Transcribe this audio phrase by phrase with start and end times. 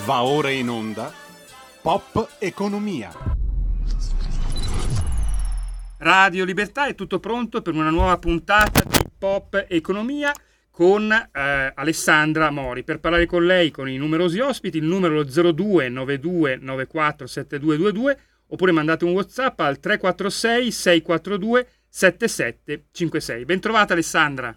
[0.00, 1.12] Va ora in onda
[1.80, 3.12] Pop Economia.
[5.98, 10.32] Radio Libertà è tutto pronto per una nuova puntata di Pop Economia
[10.72, 12.82] con eh, Alessandra Mori.
[12.82, 18.18] Per parlare con lei, con i numerosi ospiti, il numero 02 92 94 7222
[18.48, 23.44] oppure mandate un WhatsApp al 346 642 7756.
[23.44, 24.56] Bentrovata Alessandra.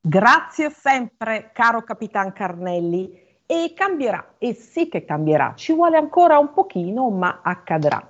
[0.00, 3.28] Grazie sempre, caro Capitan Carnelli.
[3.52, 8.00] E cambierà, e sì che cambierà, ci vuole ancora un pochino, ma accadrà.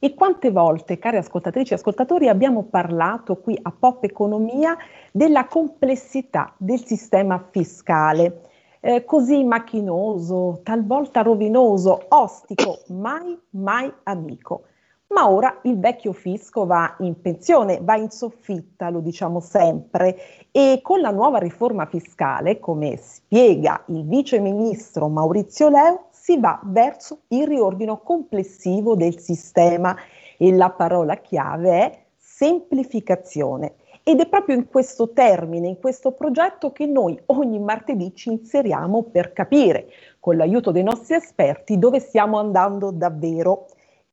[0.00, 4.76] E quante volte, cari ascoltatrici e ascoltatori, abbiamo parlato qui a Pop Economia
[5.12, 8.40] della complessità del sistema fiscale,
[8.80, 14.64] eh, così macchinoso, talvolta rovinoso, ostico, mai, mai amico
[15.08, 20.16] ma ora il vecchio fisco va in pensione, va in soffitta, lo diciamo sempre,
[20.50, 26.60] e con la nuova riforma fiscale, come spiega il vice ministro Maurizio Leo, si va
[26.64, 29.94] verso il riordino complessivo del sistema
[30.38, 33.74] e la parola chiave è semplificazione.
[34.02, 39.02] Ed è proprio in questo termine, in questo progetto che noi ogni martedì ci inseriamo
[39.04, 39.86] per capire,
[40.20, 43.66] con l'aiuto dei nostri esperti, dove stiamo andando davvero.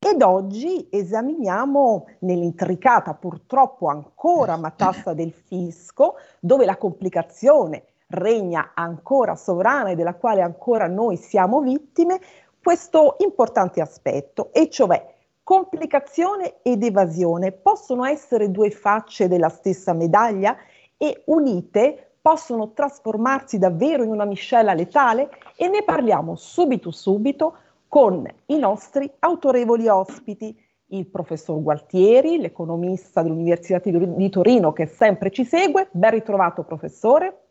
[0.04, 9.92] Ed oggi esaminiamo nell'intricata, purtroppo ancora matassa del fisco, dove la complicazione regna ancora sovrana
[9.92, 12.20] e della quale ancora noi siamo vittime,
[12.64, 15.14] questo importante aspetto, e cioè
[15.44, 17.52] complicazione ed evasione.
[17.52, 20.58] Possono essere due facce della stessa medaglia
[20.98, 25.30] e unite possono trasformarsi davvero in una miscela letale?
[25.56, 27.56] E ne parliamo subito subito
[27.92, 30.58] con i nostri autorevoli ospiti,
[30.92, 35.89] il professor Gualtieri, l'economista dell'Università di Torino che sempre ci segue.
[35.92, 37.48] Ben ritrovato professore.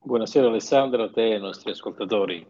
[0.00, 2.46] Buonasera Alessandra, a te e ai nostri ascoltatori.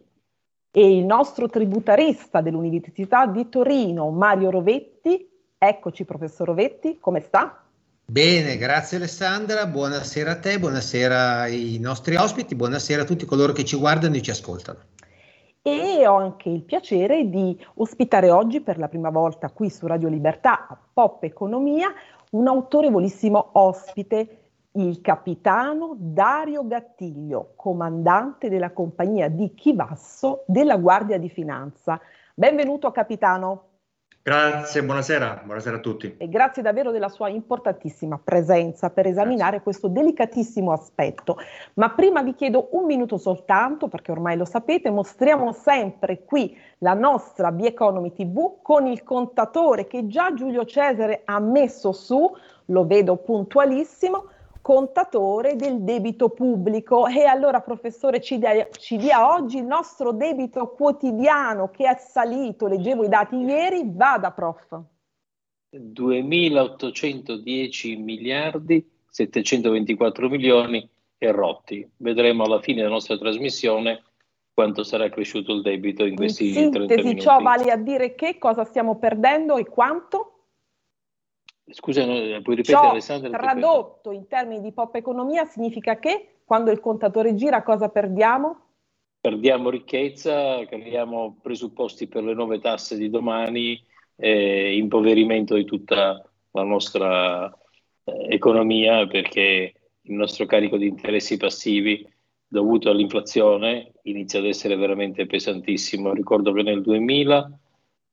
[0.71, 5.27] E il nostro tributarista dell'Università di Torino, Mario Rovetti.
[5.57, 7.65] Eccoci professor Rovetti, come sta?
[8.05, 13.65] Bene, grazie Alessandra, buonasera a te, buonasera ai nostri ospiti, buonasera a tutti coloro che
[13.65, 14.81] ci guardano e ci ascoltano
[15.69, 20.07] e ho anche il piacere di ospitare oggi per la prima volta qui su Radio
[20.07, 21.93] Libertà a Pop Economia
[22.31, 31.29] un autorevolissimo ospite, il capitano Dario Gattiglio, comandante della compagnia di Chivasso della Guardia di
[31.29, 32.01] Finanza.
[32.33, 33.76] Benvenuto capitano.
[34.27, 36.17] Grazie, buonasera, buonasera a tutti.
[36.19, 39.63] E grazie davvero della sua importantissima presenza per esaminare grazie.
[39.63, 41.39] questo delicatissimo aspetto.
[41.75, 46.95] Ma prima vi chiedo un minuto soltanto, perché ormai lo sapete, mostriamo sempre qui la
[46.95, 52.29] nostra B Economy TV con il contatore che già Giulio Cesare ha messo su,
[52.65, 54.31] lo vedo puntualissimo,
[54.67, 57.07] contatore del debito pubblico.
[57.07, 62.67] E allora, professore, ci dia, ci dia, oggi il nostro debito quotidiano che è salito,
[62.67, 64.77] leggevo i dati ieri, vada prof.
[65.73, 71.89] 2.810 miliardi, 724 milioni e rotti.
[71.99, 74.03] Vedremo alla fine della nostra trasmissione
[74.53, 77.21] quanto sarà cresciuto il debito in questi in sintesi, 30 minuti.
[77.21, 80.36] ciò vale a dire che cosa stiamo perdendo e quanto?
[81.69, 83.31] Scusa, puoi ripetere Ciò Alessandra?
[83.31, 88.61] tradotto in termini di pop economia significa che quando il contatore gira cosa perdiamo?
[89.21, 93.83] Perdiamo ricchezza, creiamo presupposti per le nuove tasse di domani,
[94.15, 96.23] eh, impoverimento di tutta
[96.53, 97.53] la nostra
[98.05, 99.73] eh, economia perché
[100.03, 102.07] il nostro carico di interessi passivi
[102.47, 106.13] dovuto all'inflazione inizia ad essere veramente pesantissimo.
[106.13, 107.59] Ricordo che nel 2000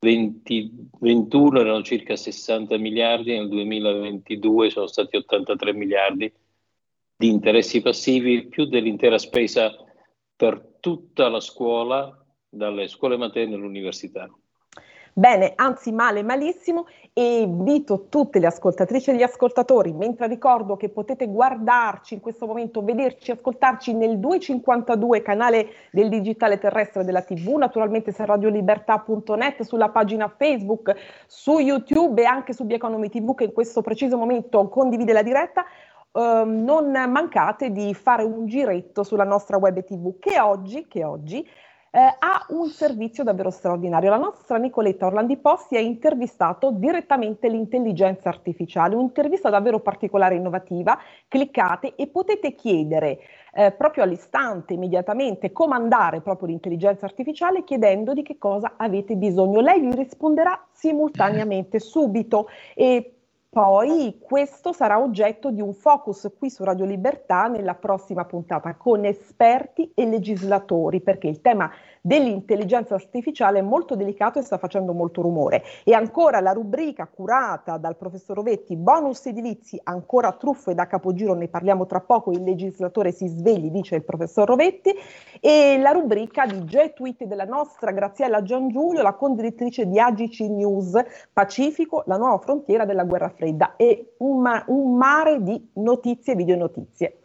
[0.03, 6.31] 2021 erano circa 60 miliardi, nel 2022 sono stati 83 miliardi
[7.15, 9.73] di interessi passivi, più dell'intera spesa
[10.35, 12.17] per tutta la scuola,
[12.49, 14.29] dalle scuole materne all'università.
[15.15, 20.89] Bene, anzi male, malissimo e invito tutte le ascoltatrici e gli ascoltatori, mentre ricordo che
[20.89, 27.57] potete guardarci in questo momento, vederci, ascoltarci nel 252 canale del digitale terrestre della TV,
[27.57, 30.95] naturalmente su radiolibertà.net, sulla pagina Facebook,
[31.27, 35.63] su YouTube e anche su Bieconomy TV che in questo preciso momento condivide la diretta.
[36.11, 41.43] Uh, non mancate di fare un giretto sulla nostra web TV che oggi, che oggi
[41.95, 44.09] eh, ha un servizio davvero straordinario.
[44.09, 50.97] La nostra Nicoletta Orlandi Posti ha intervistato direttamente l'intelligenza artificiale, un'intervista davvero particolare e innovativa.
[51.27, 53.19] Cliccate e potete chiedere
[53.53, 59.61] eh, proprio all'istante, immediatamente, comandare proprio l'intelligenza artificiale chiedendo di che cosa avete bisogno.
[59.61, 63.22] Lei vi risponderà simultaneamente, subito e
[63.53, 69.05] poi questo sarà oggetto di un focus qui su Radio Libertà nella prossima puntata con
[69.05, 71.71] esperti e legislatori, perché il tema
[72.05, 75.63] dell'intelligenza artificiale è molto delicato e sta facendo molto rumore.
[75.85, 81.47] E ancora la rubrica curata dal professor Rovetti, bonus edilizi, ancora truffe da capogiro, ne
[81.47, 84.93] parliamo tra poco, il legislatore si svegli, dice il professor Rovetti,
[85.39, 91.01] e la rubrica di J-Tweet della nostra Graziella Giangiulio, la conduttrice di AGC News,
[91.31, 96.35] Pacifico, la nuova frontiera della guerra fredda e un, ma- un mare di notizie e
[96.35, 97.17] videonotizie.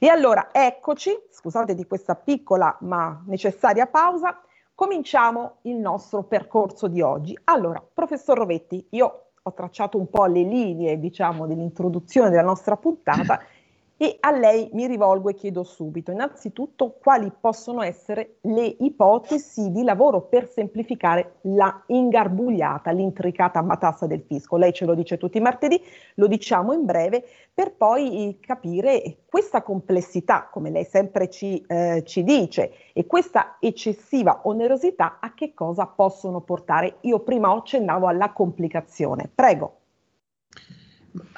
[0.00, 4.40] E allora eccoci, scusate di questa piccola ma necessaria pausa,
[4.72, 7.36] cominciamo il nostro percorso di oggi.
[7.44, 13.40] Allora, professor Rovetti, io ho tracciato un po' le linee, diciamo, dell'introduzione della nostra puntata
[14.00, 19.82] e a lei mi rivolgo e chiedo subito, innanzitutto, quali possono essere le ipotesi di
[19.82, 24.56] lavoro per semplificare la ingarbugliata, l'intricata matassa del fisco.
[24.56, 25.82] Lei ce lo dice tutti i martedì,
[26.14, 32.22] lo diciamo in breve, per poi capire questa complessità, come lei sempre ci, eh, ci
[32.22, 36.98] dice, e questa eccessiva onerosità a che cosa possono portare.
[37.00, 39.28] Io prima accennavo alla complicazione.
[39.34, 39.72] Prego.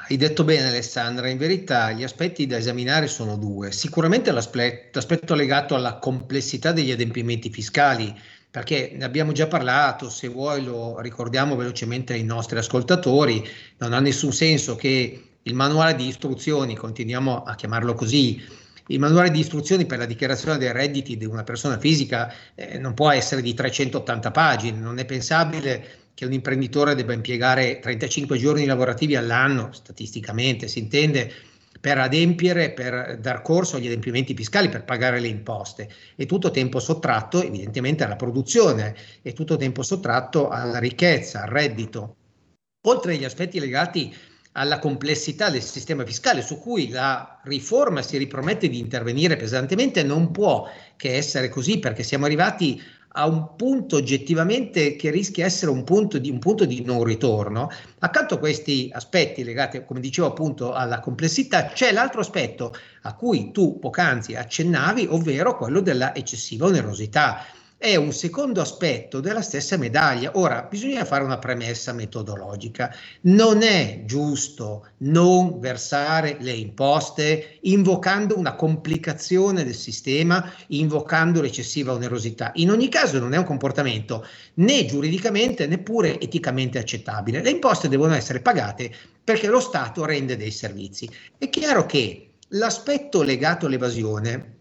[0.09, 3.71] Hai detto bene Alessandra, in verità gli aspetti da esaminare sono due.
[3.73, 8.15] Sicuramente l'aspetto, legato alla complessità degli adempimenti fiscali,
[8.51, 13.49] perché ne abbiamo già parlato, se vuoi lo ricordiamo velocemente ai nostri ascoltatori,
[13.79, 18.43] non ha nessun senso che il manuale di istruzioni, continuiamo a chiamarlo così,
[18.89, 22.93] il manuale di istruzioni per la dichiarazione dei redditi di una persona fisica eh, non
[22.93, 28.67] può essere di 380 pagine, non è pensabile che un imprenditore debba impiegare 35 giorni
[28.67, 31.33] lavorativi all'anno, statisticamente si intende,
[31.81, 35.91] per adempiere, per dar corso agli adempimenti fiscali, per pagare le imposte.
[36.15, 42.17] È tutto tempo sottratto evidentemente alla produzione, è tutto tempo sottratto alla ricchezza, al reddito.
[42.87, 44.15] Oltre agli aspetti legati
[44.53, 50.33] alla complessità del sistema fiscale su cui la riforma si ripromette di intervenire pesantemente, non
[50.33, 52.79] può che essere così perché siamo arrivati
[53.13, 57.03] a un punto oggettivamente che rischia di essere un punto di, un punto di non
[57.03, 57.71] ritorno.
[58.01, 62.73] Accanto a questi aspetti legati, come dicevo appunto, alla complessità, c'è l'altro aspetto
[63.03, 67.45] a cui tu poc'anzi accennavi, ovvero quello della eccessiva onerosità
[67.81, 70.33] è un secondo aspetto della stessa medaglia.
[70.35, 72.95] Ora, bisogna fare una premessa metodologica.
[73.23, 82.51] Non è giusto non versare le imposte invocando una complicazione del sistema, invocando l'eccessiva onerosità.
[82.57, 87.41] In ogni caso non è un comportamento né giuridicamente neppure eticamente accettabile.
[87.41, 88.95] Le imposte devono essere pagate
[89.25, 91.09] perché lo Stato rende dei servizi.
[91.39, 94.59] È chiaro che l'aspetto legato all'evasione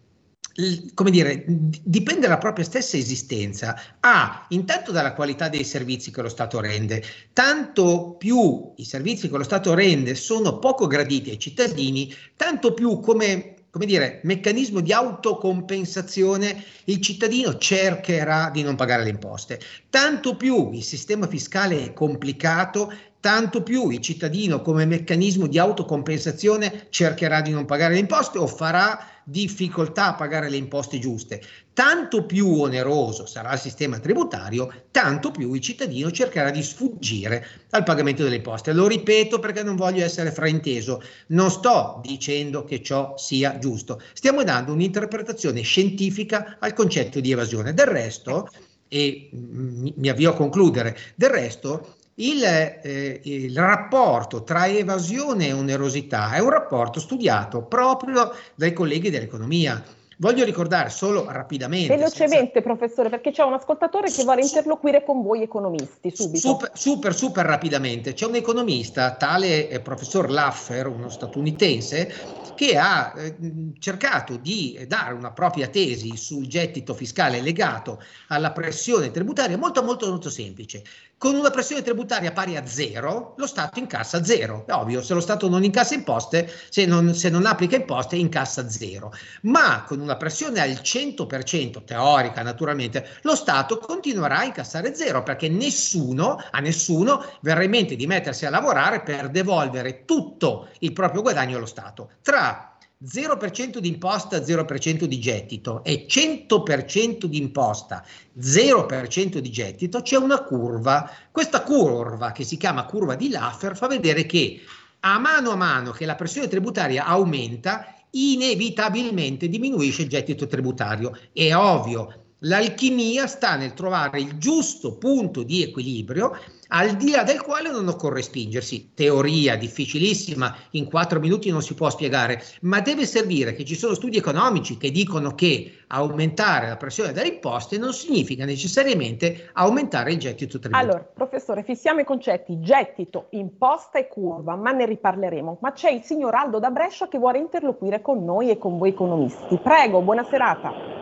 [0.93, 3.79] come dire, dipende dalla propria stessa esistenza.
[3.99, 7.03] A, intanto dalla qualità dei servizi che lo Stato rende.
[7.33, 12.99] Tanto più i servizi che lo Stato rende sono poco graditi ai cittadini, tanto più
[12.99, 19.59] come come dire, meccanismo di autocompensazione, il cittadino cercherà di non pagare le imposte.
[19.89, 26.88] Tanto più il sistema fiscale è complicato, tanto più il cittadino come meccanismo di autocompensazione
[26.89, 31.42] cercherà di non pagare le imposte o farà difficoltà a pagare le imposte giuste,
[31.74, 37.83] tanto più oneroso sarà il sistema tributario, tanto più il cittadino cercherà di sfuggire al
[37.83, 38.74] pagamento delle imposte.
[38.74, 44.44] Lo ripeto perché non voglio essere frainteso, non sto dicendo che ciò sia giusto, stiamo
[44.44, 47.74] dando un'interpretazione scientifica al concetto di evasione.
[47.74, 48.50] Del resto,
[48.88, 56.31] e mi avvio a concludere, del resto il, eh, il, rapporto tra evasione e onerosità
[56.33, 59.81] è un rapporto studiato proprio dai colleghi dell'economia.
[60.21, 61.95] Voglio ricordare solo rapidamente.
[61.95, 62.61] Velocemente, senza...
[62.61, 66.40] professore, perché c'è un ascoltatore che vuole interloquire con voi economisti subito.
[66.40, 68.11] Super, super, super rapidamente.
[68.11, 72.14] C'è un economista, tale eh, professor Laffer, uno statunitense,
[72.54, 73.33] che ha eh,
[73.80, 80.09] cercato di dare una propria tesi sul gettito fiscale legato alla pressione tributaria molto, molto,
[80.09, 80.83] molto semplice.
[81.18, 84.64] Con una pressione tributaria pari a zero, lo Stato incassa zero.
[84.66, 88.69] È ovvio, se lo Stato non incassa imposte, se non, se non applica imposte, incassa
[88.69, 89.11] zero.
[89.42, 95.49] Ma con una pressione al 100%, teorica naturalmente, lo Stato continuerà a incassare zero perché
[95.49, 101.21] nessuno, a nessuno verrà in mente di mettersi a lavorare per devolvere tutto il proprio
[101.21, 102.11] guadagno allo Stato.
[102.21, 108.04] Tra 0% di imposta, 0% di gettito e 100% di imposta,
[108.37, 111.09] 0% di gettito, c'è una curva.
[111.31, 114.61] Questa curva, che si chiama curva di Laffer, fa vedere che
[115.01, 121.18] a mano a mano che la pressione tributaria aumenta, inevitabilmente diminuisce il gettito tributario.
[121.31, 126.37] È ovvio, L'alchimia sta nel trovare il giusto punto di equilibrio
[126.69, 128.91] al di là del quale non occorre spingersi.
[128.93, 133.93] Teoria difficilissima, in quattro minuti non si può spiegare, ma deve servire che ci sono
[133.93, 140.19] studi economici che dicono che aumentare la pressione delle imposte non significa necessariamente aumentare il
[140.19, 140.91] gettito tributario.
[140.91, 145.57] Allora, professore, fissiamo i concetti gettito, imposta e curva, ma ne riparleremo.
[145.59, 148.89] Ma c'è il signor Aldo da Brescia che vuole interloquire con noi e con voi
[148.89, 149.59] economisti.
[149.61, 150.98] Prego, buona serata.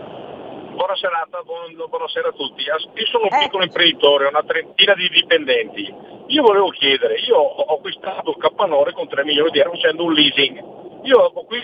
[0.78, 2.62] Buona serata, buon, buonasera a tutti.
[2.62, 3.46] Io sono un eh.
[3.46, 5.92] piccolo imprenditore, ho una trentina di dipendenti.
[6.28, 10.14] Io volevo chiedere, io ho acquistato il capannore con 3 milioni di euro facendo un
[10.14, 10.64] leasing.
[11.02, 11.58] Io ho qui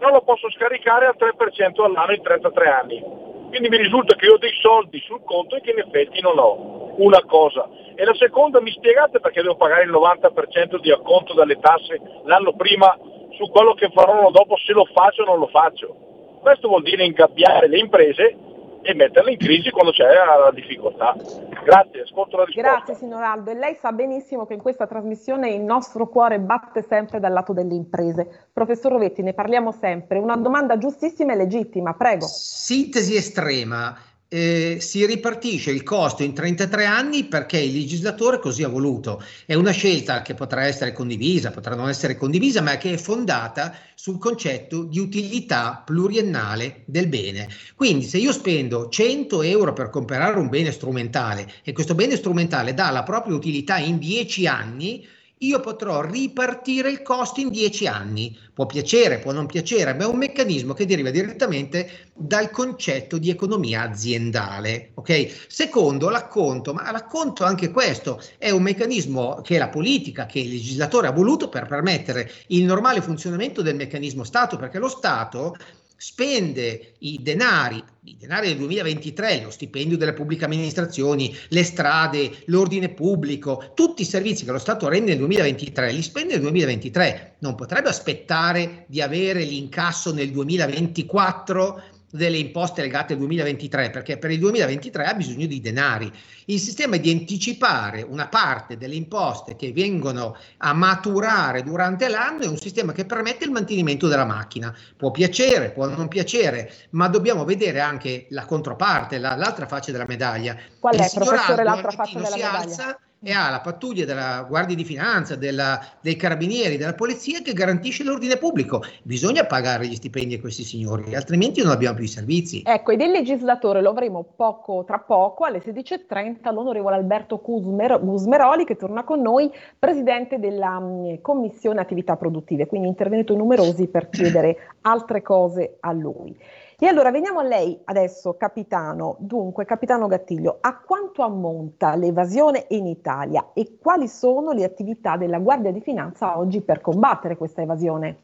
[0.00, 3.02] non lo posso scaricare al 3% all'anno in 33 anni.
[3.48, 6.94] Quindi mi risulta che ho dei soldi sul conto e che in effetti non ho.
[6.96, 7.68] Una cosa.
[7.94, 12.54] E la seconda, mi spiegate perché devo pagare il 90% di acconto dalle tasse l'anno
[12.54, 12.98] prima
[13.36, 16.04] su quello che farò dopo, se lo faccio o non lo faccio.
[16.44, 18.36] Questo vuol dire ingabbiare le imprese
[18.82, 21.16] e metterle in crisi quando c'è la difficoltà.
[21.64, 22.70] Grazie, ascolto la risposta.
[22.70, 26.82] Grazie signor Aldo e lei sa benissimo che in questa trasmissione il nostro cuore batte
[26.82, 28.48] sempre dal lato delle imprese.
[28.52, 30.18] Professor Rovetti, ne parliamo sempre.
[30.18, 32.26] Una domanda giustissima e legittima, prego.
[32.26, 33.96] Sintesi estrema
[34.34, 39.22] eh, si ripartisce il costo in 33 anni perché il legislatore così ha voluto.
[39.46, 43.76] È una scelta che potrà essere condivisa, potrà non essere condivisa, ma che è fondata
[43.94, 47.46] sul concetto di utilità pluriennale del bene.
[47.76, 52.74] Quindi se io spendo 100 euro per comprare un bene strumentale e questo bene strumentale
[52.74, 55.06] dà la propria utilità in 10 anni,
[55.46, 58.36] io potrò ripartire il costo in 10 anni.
[58.52, 63.30] Può piacere, può non piacere, ma è un meccanismo che deriva direttamente dal concetto di
[63.30, 64.90] economia aziendale.
[64.94, 65.46] Ok?
[65.48, 71.08] Secondo, l'acconto, ma l'acconto anche questo è un meccanismo che la politica, che il legislatore
[71.08, 75.56] ha voluto per permettere il normale funzionamento del meccanismo Stato, perché lo Stato
[75.96, 82.90] spende i denari, i denari del 2023, lo stipendio delle pubbliche amministrazioni, le strade, l'ordine
[82.90, 87.54] pubblico, tutti i servizi che lo Stato rende nel 2023, li spende nel 2023, non
[87.54, 91.82] potrebbe aspettare di avere l'incasso nel 2024
[92.14, 96.12] delle imposte legate al 2023, perché per il 2023 ha bisogno di denari.
[96.44, 102.42] Il sistema è di anticipare una parte delle imposte che vengono a maturare durante l'anno
[102.42, 104.72] è un sistema che permette il mantenimento della macchina.
[104.96, 110.06] Può piacere, può non piacere, ma dobbiamo vedere anche la controparte, la, l'altra faccia della
[110.06, 110.56] medaglia.
[110.78, 112.58] Qual è, professore, l'altra faccia della medaglia?
[112.58, 117.54] Alza, e ha la pattuglia della Guardia di Finanza, della, dei Carabinieri, della Polizia che
[117.54, 118.82] garantisce l'ordine pubblico.
[119.02, 122.62] Bisogna pagare gli stipendi a questi signori, altrimenti non abbiamo più i servizi.
[122.64, 128.66] Ecco, ed il legislatore lo avremo poco, tra poco, alle 16.30, l'onorevole Alberto Cusmer, Gusmeroli
[128.66, 134.10] che torna con noi, presidente della mh, mm, Commissione Attività Produttive, quindi intervenuto numerosi per
[134.10, 136.36] chiedere altre cose a lui.
[136.78, 139.16] E allora veniamo a lei adesso, capitano.
[139.20, 145.38] Dunque, capitano Gattiglio, a quanto ammonta l'evasione in Italia e quali sono le attività della
[145.38, 148.18] Guardia di Finanza oggi per combattere questa evasione?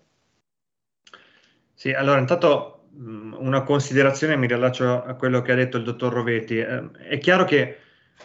[1.75, 6.59] Sì, allora intanto una considerazione, mi riallaccio a quello che ha detto il dottor Rovetti.
[6.59, 7.77] Eh, è chiaro che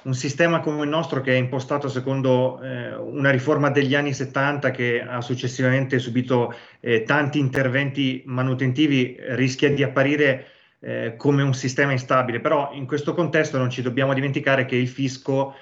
[0.04, 4.72] un sistema come il nostro che è impostato secondo eh, una riforma degli anni 70
[4.72, 10.48] che ha successivamente subito eh, tanti interventi manutentivi rischia di apparire
[10.80, 14.88] eh, come un sistema instabile, però in questo contesto non ci dobbiamo dimenticare che il
[14.88, 15.56] fisco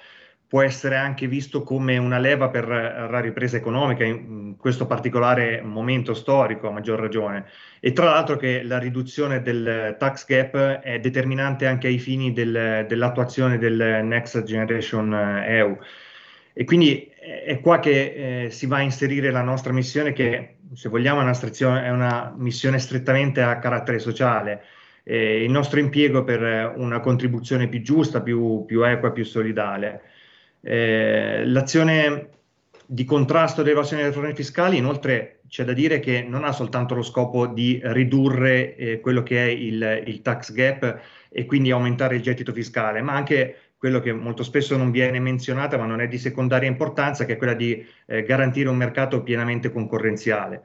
[0.53, 6.13] può essere anche visto come una leva per la ripresa economica in questo particolare momento
[6.13, 7.45] storico, a maggior ragione.
[7.79, 12.86] E tra l'altro che la riduzione del tax gap è determinante anche ai fini del,
[12.88, 15.12] dell'attuazione del Next Generation
[15.43, 15.75] EU.
[16.53, 20.88] E quindi è qua che eh, si va a inserire la nostra missione che, se
[20.88, 24.62] vogliamo, è una, è una missione strettamente a carattere sociale.
[25.01, 30.12] Eh, il nostro impiego per una contribuzione più giusta, più, più equa, più solidale.
[30.65, 32.29] Eh, l'azione
[32.86, 37.01] di contrasto all'evasione delle frodi fiscali, inoltre, c'è da dire che non ha soltanto lo
[37.01, 42.22] scopo di ridurre eh, quello che è il, il, tax gap e quindi aumentare il
[42.22, 46.17] gettito fiscale, ma anche quello che molto spesso non viene menzionata, ma non è di
[46.17, 50.63] secondaria importanza, che è quella di eh, garantire un mercato pienamente concorrenziale.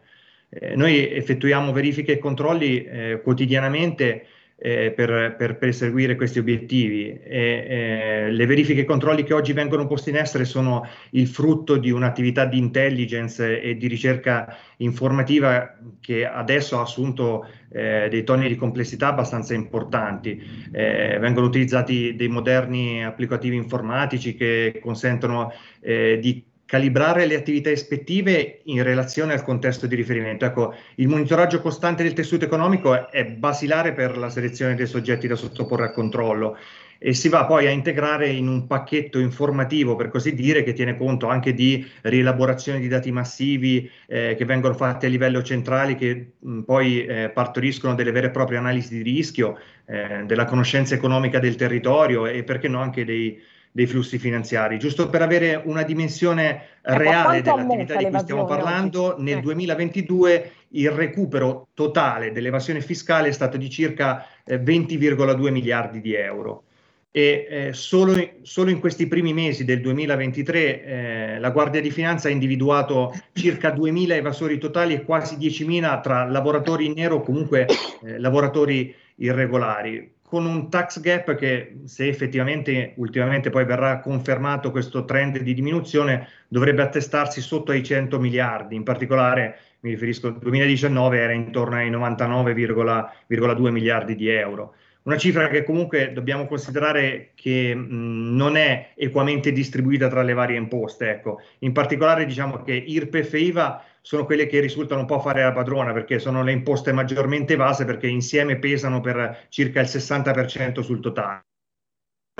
[0.49, 4.27] Eh, noi effettuiamo verifiche e controlli eh, quotidianamente
[4.61, 7.09] eh, per, per, perseguire questi obiettivi.
[7.09, 11.77] E, eh, le verifiche e controlli che oggi vengono posti in essere sono il frutto
[11.77, 18.49] di un'attività di intelligence e di ricerca informativa che adesso ha assunto eh, dei toni
[18.49, 20.43] di complessità abbastanza importanti.
[20.73, 28.61] Eh, vengono utilizzati dei moderni applicativi informatici che consentono eh, di calibrare le attività ispettive
[28.65, 30.45] in relazione al contesto di riferimento.
[30.45, 35.35] Ecco, il monitoraggio costante del tessuto economico è basilare per la selezione dei soggetti da
[35.35, 36.59] sottoporre a controllo
[36.99, 40.99] e si va poi a integrare in un pacchetto informativo, per così dire, che tiene
[40.99, 46.33] conto anche di rielaborazione di dati massivi eh, che vengono fatti a livello centrale, che
[46.39, 51.39] mh, poi eh, partoriscono delle vere e proprie analisi di rischio, eh, della conoscenza economica
[51.39, 53.41] del territorio e perché no anche dei,
[53.73, 54.79] dei flussi finanziari.
[54.79, 59.23] Giusto per avere una dimensione reale dell'attività di cui stiamo parlando, oggi?
[59.23, 60.53] nel 2022 ecco.
[60.71, 66.65] il recupero totale dell'evasione fiscale è stato di circa 20,2 eh, miliardi di euro
[67.11, 72.29] e eh, solo, solo, in questi primi mesi del 2023 eh, la Guardia di Finanza
[72.29, 77.67] ha individuato circa 2.000 evasori totali e quasi 10.000 tra lavoratori in nero o comunque
[78.05, 85.05] eh, lavoratori irregolari, con un tax gap che se effettivamente ultimamente poi verrà confermato questo
[85.07, 91.19] trend di diminuzione dovrebbe attestarsi sotto ai 100 miliardi, in particolare mi riferisco al 2019
[91.19, 94.75] era intorno ai 99,2 miliardi di euro
[95.09, 100.59] una cifra che comunque dobbiamo considerare che mh, non è equamente distribuita tra le varie
[100.59, 101.09] imposte.
[101.09, 101.41] Ecco.
[101.61, 105.53] In particolare diciamo che IRPEF e IVA sono quelle che risultano un po' fare la
[105.53, 111.01] padrona perché sono le imposte maggiormente evase perché insieme pesano per circa il 60% sul
[111.01, 111.45] totale.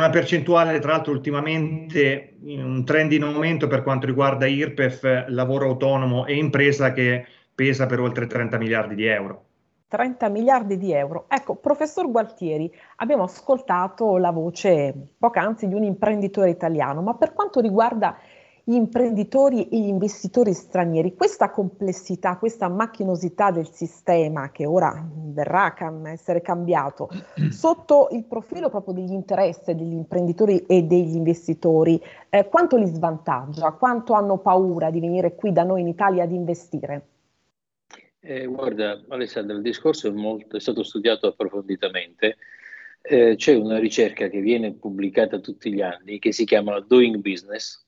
[0.01, 6.25] Una percentuale, tra l'altro, ultimamente un trend in aumento per quanto riguarda IRPEF, lavoro autonomo
[6.25, 9.45] e impresa che pesa per oltre 30 miliardi di euro.
[9.89, 11.27] 30 miliardi di euro.
[11.29, 17.61] Ecco, professor Gualtieri, abbiamo ascoltato la voce poc'anzi di un imprenditore italiano, ma per quanto
[17.61, 18.17] riguarda
[18.69, 25.75] gli imprenditori e gli investitori stranieri, questa complessità, questa macchinosità del sistema che ora verrà
[25.75, 27.09] a essere cambiato,
[27.49, 31.99] sotto il profilo proprio degli interessi degli imprenditori e degli investitori,
[32.29, 33.73] eh, quanto li svantaggia?
[33.73, 37.07] Quanto hanno paura di venire qui da noi in Italia ad investire?
[38.21, 42.37] Eh, guarda, Alessandro, il discorso è, molto, è stato studiato approfonditamente.
[43.01, 47.87] Eh, c'è una ricerca che viene pubblicata tutti gli anni che si chiama Doing Business,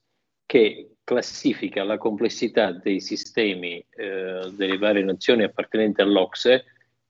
[0.51, 6.65] che classifica la complessità dei sistemi eh, delle varie nazioni appartenenti all'Ocse,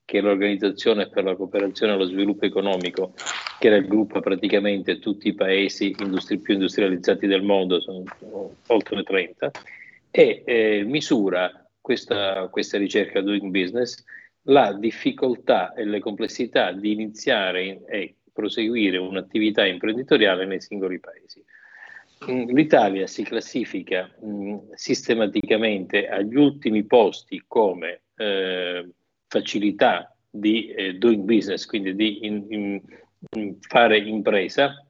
[0.06, 3.16] che è l'Organizzazione per la cooperazione e lo sviluppo economico,
[3.58, 8.04] che raggruppa praticamente tutti i paesi industri- più industrializzati del mondo, sono
[8.68, 9.50] oltre 30,
[10.12, 14.04] e eh, misura questa, questa ricerca Doing Business
[14.44, 21.44] la difficoltà e le complessità di iniziare e proseguire un'attività imprenditoriale nei singoli paesi.
[22.28, 28.88] L'Italia si classifica mh, sistematicamente agli ultimi posti come eh,
[29.28, 32.82] facilità di eh, doing business, quindi di in, in,
[33.38, 34.86] in fare impresa,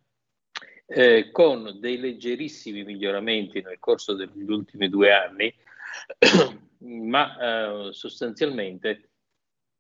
[0.86, 5.54] eh, con dei leggerissimi miglioramenti nel corso degli ultimi due anni,
[6.80, 9.12] ma eh, sostanzialmente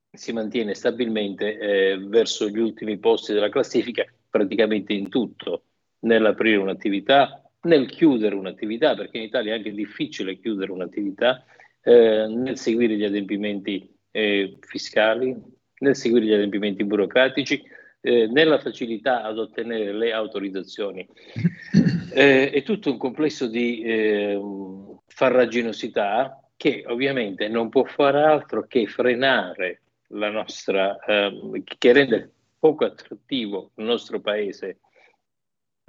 [0.09, 5.65] si mantiene stabilmente eh, verso gli ultimi posti della classifica praticamente in tutto,
[6.01, 11.43] nell'aprire un'attività, nel chiudere un'attività, perché in Italia è anche difficile chiudere un'attività,
[11.83, 15.35] eh, nel seguire gli adempimenti eh, fiscali,
[15.79, 17.61] nel seguire gli adempimenti burocratici,
[18.01, 21.07] eh, nella facilità ad ottenere le autorizzazioni.
[22.13, 28.85] Eh, è tutto un complesso di ehm, farraginosità che ovviamente non può fare altro che
[28.85, 34.79] frenare la nostra, eh, che rende poco attrattivo il nostro paese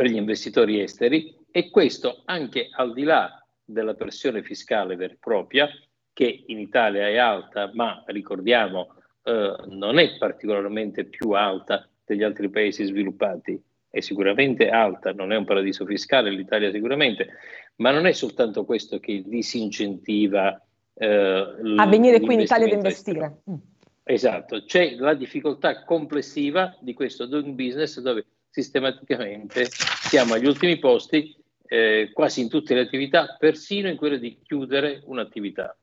[0.02, 5.18] per gli investitori esteri e questo anche al di là della pressione fiscale vera e
[5.20, 5.68] propria
[6.12, 12.50] che in Italia è alta, ma ricordiamo eh, non è particolarmente più alta degli altri
[12.50, 17.28] paesi sviluppati, è sicuramente alta, non è un paradiso fiscale l'Italia sicuramente,
[17.76, 20.60] ma non è soltanto questo che disincentiva
[20.94, 23.42] eh, a venire qui in Italia ad investire.
[23.48, 23.54] Mm.
[24.02, 31.34] Esatto, c'è la difficoltà complessiva di questo doing business dove sistematicamente siamo agli ultimi posti
[31.66, 35.74] eh, quasi in tutte le attività, persino in quelle di chiudere un'attività.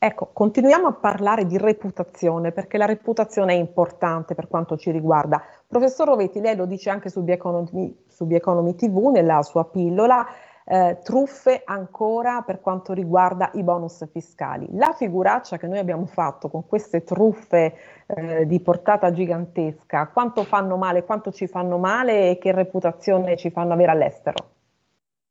[0.00, 5.44] Ecco, continuiamo a parlare di reputazione perché la reputazione è importante per quanto ci riguarda.
[5.66, 10.26] Professor Rovetti, lei lo dice anche su Bioeconomy, su TV nella sua pillola,
[10.70, 14.66] eh, truffe ancora per quanto riguarda i bonus fiscali.
[14.72, 17.74] La figuraccia che noi abbiamo fatto con queste truffe
[18.06, 23.50] eh, di portata gigantesca, quanto fanno male, quanto ci fanno male e che reputazione ci
[23.50, 24.50] fanno avere all'estero?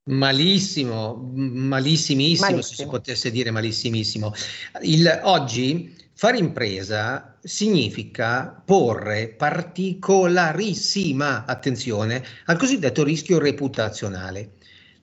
[0.05, 2.61] Malissimo, malissimissimo, malissimo.
[2.61, 4.31] se si potesse dire malissimissimo.
[4.81, 14.53] Il, oggi fare impresa significa porre particolarissima attenzione al cosiddetto rischio reputazionale.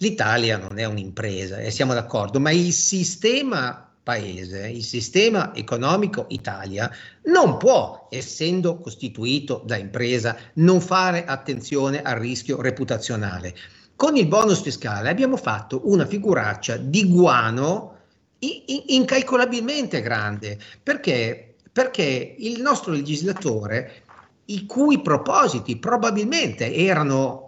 [0.04, 6.90] L'Italia non è un'impresa e siamo d'accordo, ma il sistema paese, il sistema economico Italia
[7.22, 13.54] non può, essendo costituito da impresa, non fare attenzione al rischio reputazionale.
[13.96, 17.96] Con il bonus fiscale abbiamo fatto una figuraccia di guano
[18.40, 24.02] incalcolabilmente grande perché, perché il nostro legislatore,
[24.46, 27.43] i cui propositi probabilmente erano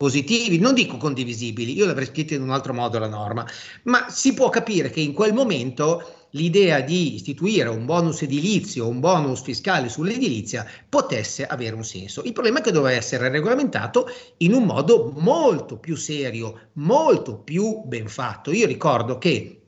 [0.00, 3.46] positivi, non dico condivisibili, io l'avrei scritto in un altro modo la norma,
[3.82, 8.98] ma si può capire che in quel momento l'idea di istituire un bonus edilizio, un
[8.98, 12.22] bonus fiscale sull'edilizia potesse avere un senso.
[12.24, 14.08] Il problema è che doveva essere regolamentato
[14.38, 18.52] in un modo molto più serio, molto più ben fatto.
[18.52, 19.60] Io ricordo che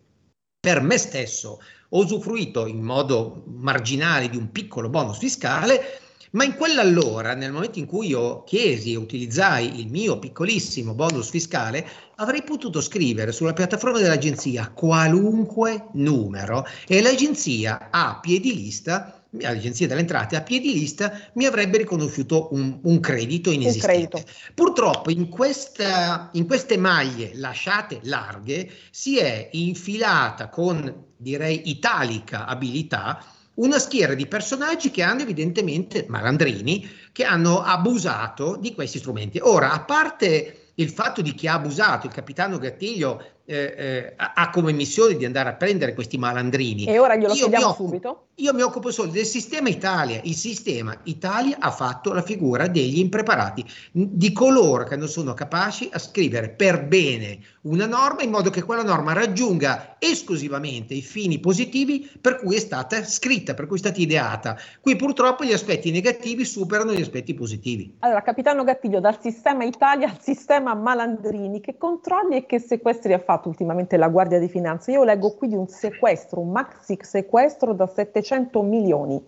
[0.58, 6.00] per me stesso ho usufruito in modo marginale di un piccolo bonus fiscale
[6.32, 11.30] ma in quell'allora, nel momento in cui io chiesi e utilizzai il mio piccolissimo bonus
[11.30, 19.86] fiscale, avrei potuto scrivere sulla piattaforma dell'agenzia qualunque numero e l'agenzia a piedi lista, l'agenzia
[19.86, 24.16] delle entrate a piedi lista, mi avrebbe riconosciuto un, un credito inesistente.
[24.16, 24.32] Un credito.
[24.54, 33.22] Purtroppo in, questa, in queste maglie lasciate larghe si è infilata con, direi, italica abilità
[33.54, 39.38] una schiera di personaggi che hanno evidentemente malandrini, che hanno abusato di questi strumenti.
[39.42, 44.50] Ora, a parte il fatto di chi ha abusato, il capitano Gattiglio eh, eh, ha
[44.50, 46.86] come missione di andare a prendere questi malandrini.
[46.86, 48.26] E ora glielo io chiediamo occupo, subito?
[48.36, 50.20] Io mi occupo solo del sistema Italia.
[50.22, 55.90] Il sistema Italia ha fatto la figura degli impreparati, di coloro che non sono capaci
[55.92, 61.38] a scrivere per bene una norma in modo che quella norma raggiunga esclusivamente i fini
[61.38, 64.57] positivi per cui è stata scritta, per cui è stata ideata.
[64.81, 67.96] Qui purtroppo gli aspetti negativi superano gli aspetti positivi.
[68.01, 73.18] Allora, capitano Gattiglio, dal sistema Italia al sistema malandrini, che controlli e che sequestri ha
[73.18, 73.48] fatto?
[73.48, 74.90] ultimamente la Guardia di Finanza?
[74.90, 79.22] Io leggo qui di un sequestro, un maxi sequestro da 700 milioni.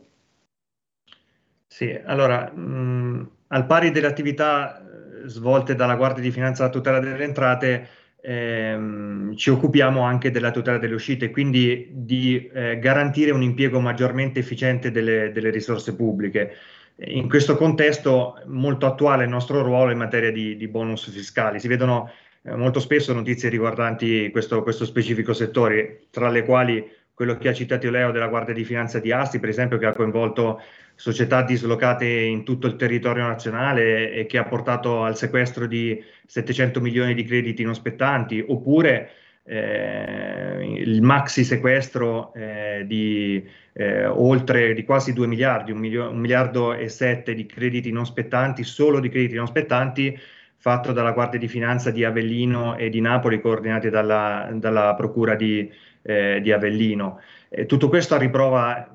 [1.67, 7.01] Sì, allora, mh, al pari delle attività eh, svolte dalla Guardia di Finanza a tutela
[7.01, 7.89] delle entrate,
[8.25, 14.41] ehm, ci occupiamo anche della tutela delle uscite, quindi di eh, garantire un impiego maggiormente
[14.41, 16.53] efficiente delle, delle risorse pubbliche.
[16.97, 21.59] In questo contesto molto attuale il nostro ruolo in materia di, di bonus fiscali.
[21.59, 22.11] Si vedono
[22.43, 27.53] eh, molto spesso notizie riguardanti questo, questo, specifico settore, tra le quali quello che ha
[27.53, 30.61] citato Leo della Guardia di Finanza di Asti, per esempio, che ha coinvolto
[30.95, 36.81] società dislocate in tutto il territorio nazionale e che ha portato al sequestro di 700
[36.81, 39.11] milioni di crediti non spettanti, oppure
[39.47, 46.19] eh, il maxi sequestro eh, di eh, oltre di quasi 2 miliardi, un, milio- un
[46.19, 50.19] miliardo e sette di crediti non spettanti, solo di crediti non spettanti,
[50.57, 55.71] fatto dalla Guardia di Finanza di Avellino e di Napoli, coordinati dalla, dalla Procura di,
[56.03, 57.21] eh, di Avellino.
[57.67, 58.94] Tutto questo a riprova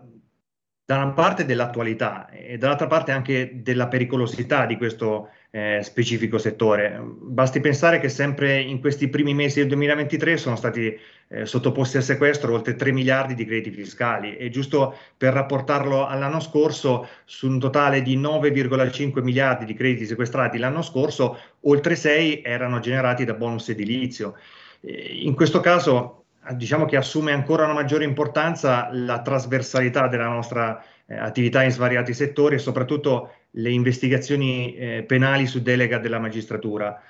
[0.89, 6.99] da una parte dell'attualità e dall'altra parte anche della pericolosità di questo eh, specifico settore.
[6.99, 10.97] Basti pensare che sempre in questi primi mesi del 2023 sono stati
[11.27, 16.39] eh, sottoposti a sequestro oltre 3 miliardi di crediti fiscali e giusto per rapportarlo all'anno
[16.39, 22.79] scorso, su un totale di 9,5 miliardi di crediti sequestrati l'anno scorso, oltre 6 erano
[22.79, 24.37] generati da bonus edilizio.
[24.81, 26.18] Eh, in questo caso
[26.53, 32.13] diciamo che assume ancora una maggiore importanza la trasversalità della nostra eh, attività in svariati
[32.13, 37.01] settori e soprattutto le investigazioni eh, penali su delega della magistratura.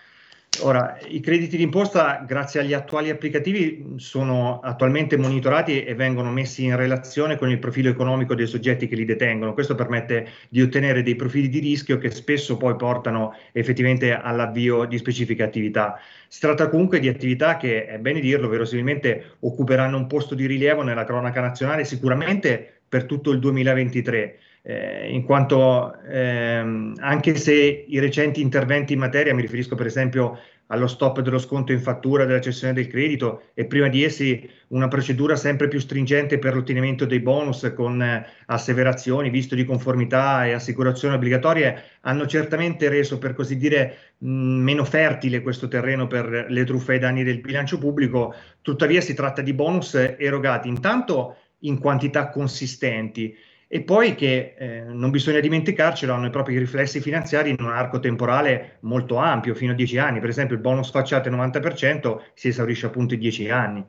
[0.62, 6.76] Ora, i crediti d'imposta, grazie agli attuali applicativi, sono attualmente monitorati e vengono messi in
[6.76, 9.54] relazione con il profilo economico dei soggetti che li detengono.
[9.54, 14.98] Questo permette di ottenere dei profili di rischio che spesso poi portano effettivamente all'avvio di
[14.98, 15.98] specifiche attività.
[16.28, 20.82] Si tratta comunque di attività che, è bene dirlo, verosimilmente occuperanno un posto di rilievo
[20.82, 27.98] nella cronaca nazionale sicuramente per tutto il 2023 eh, in quanto ehm, anche se i
[27.98, 32.40] recenti interventi in materia, mi riferisco per esempio allo stop dello sconto in fattura della
[32.40, 37.20] cessione del credito e prima di essi una procedura sempre più stringente per l'ottenimento dei
[37.20, 43.58] bonus con eh, asseverazioni, visto di conformità e assicurazioni obbligatorie, hanno certamente reso, per così
[43.58, 48.36] dire, mh, meno fertile questo terreno per le truffe ai danni del bilancio pubblico.
[48.62, 53.36] Tuttavia si tratta di bonus erogati intanto in quantità consistenti
[53.72, 58.00] e poi che eh, non bisogna dimenticarcelo, hanno i propri riflessi finanziari in un arco
[58.00, 60.20] temporale molto ampio, fino a 10 anni.
[60.20, 63.86] Per esempio il bonus facciate 90% si esaurisce appunto in 10 anni.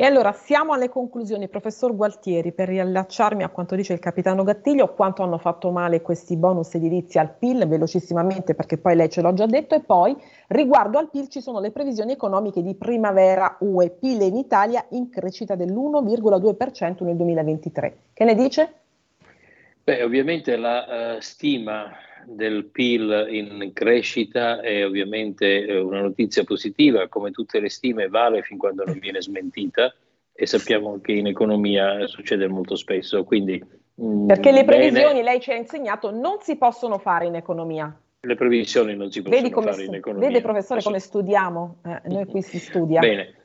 [0.00, 4.94] E allora siamo alle conclusioni, professor Gualtieri, per riallacciarmi a quanto dice il capitano Gattiglio,
[4.94, 9.34] quanto hanno fatto male questi bonus edilizi al PIL, velocissimamente perché poi lei ce l'ha
[9.34, 13.90] già detto, e poi riguardo al PIL ci sono le previsioni economiche di primavera UE,
[13.90, 17.96] PIL in Italia in crescita dell'1,2% nel 2023.
[18.14, 18.72] Che ne dice?
[19.88, 21.96] Beh, ovviamente la uh, stima
[22.26, 28.42] del PIL in crescita è ovviamente eh, una notizia positiva, come tutte le stime vale
[28.42, 29.94] fin quando non viene smentita
[30.30, 33.24] e sappiamo che in economia succede molto spesso.
[33.24, 33.64] Quindi,
[34.02, 37.98] mm, Perché le previsioni, bene, lei ci ha insegnato, non si possono fare in economia.
[38.20, 40.28] Le previsioni non si possono fare stu- in economia.
[40.28, 41.78] Vede professore come studiamo?
[41.82, 43.00] Eh, noi qui si studia.
[43.00, 43.36] Bene.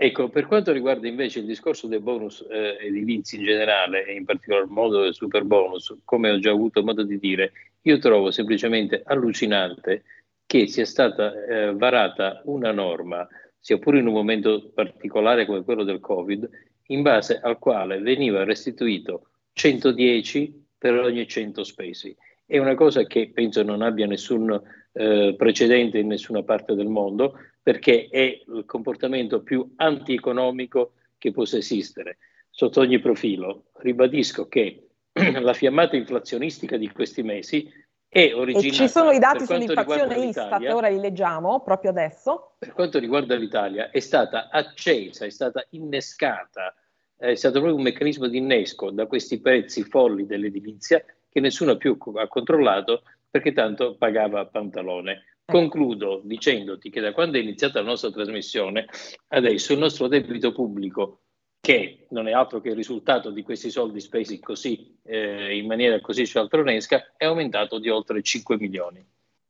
[0.00, 4.24] Ecco, per quanto riguarda invece il discorso dei bonus eh, edilizi in generale e in
[4.24, 7.50] particolar modo del super bonus, come ho già avuto modo di dire,
[7.82, 10.04] io trovo semplicemente allucinante
[10.46, 13.26] che sia stata eh, varata una norma,
[13.58, 16.48] sia pure in un momento particolare come quello del Covid,
[16.86, 22.16] in base al quale veniva restituito 110 per ogni 100 spesi.
[22.46, 24.48] È una cosa che penso non abbia nessun
[24.92, 31.58] eh, precedente in nessuna parte del mondo, perché è il comportamento più antieconomico che possa
[31.58, 32.18] esistere.
[32.50, 34.88] Sotto ogni profilo, ribadisco che
[35.40, 37.70] la fiammata inflazionistica di questi mesi
[38.08, 38.66] è originata.
[38.68, 42.54] E ci sono i dati sull'inflazione Istat, ora li leggiamo proprio adesso.
[42.58, 46.74] Per quanto riguarda l'Italia, è stata accesa, è stata innescata,
[47.16, 51.98] è stato proprio un meccanismo di innesco da questi prezzi folli dell'edilizia che nessuno più
[52.16, 55.24] ha controllato perché tanto pagava pantalone.
[55.50, 58.86] Concludo dicendoti che da quando è iniziata la nostra trasmissione,
[59.28, 61.20] adesso il nostro debito pubblico
[61.58, 66.00] che non è altro che il risultato di questi soldi spesi così eh, in maniera
[66.00, 69.02] così cialtronesca, è aumentato di oltre 5 milioni.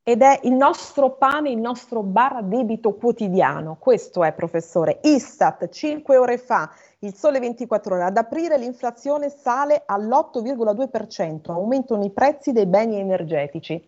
[0.04, 3.76] Ed è il nostro pane, il nostro bar debito quotidiano.
[3.80, 5.00] Questo è, professore.
[5.02, 8.04] Istat, 5 ore fa, il sole 24 ore.
[8.04, 13.84] Ad aprile l'inflazione sale all'8,2%, aumentano i prezzi dei beni energetici.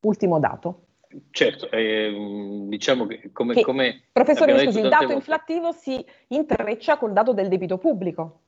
[0.00, 0.82] Ultimo dato.
[1.30, 3.54] Certo, eh, diciamo che come...
[3.54, 5.14] Che, come professore, scusi, il dato volte.
[5.14, 8.42] inflattivo si intreccia col dato del debito pubblico.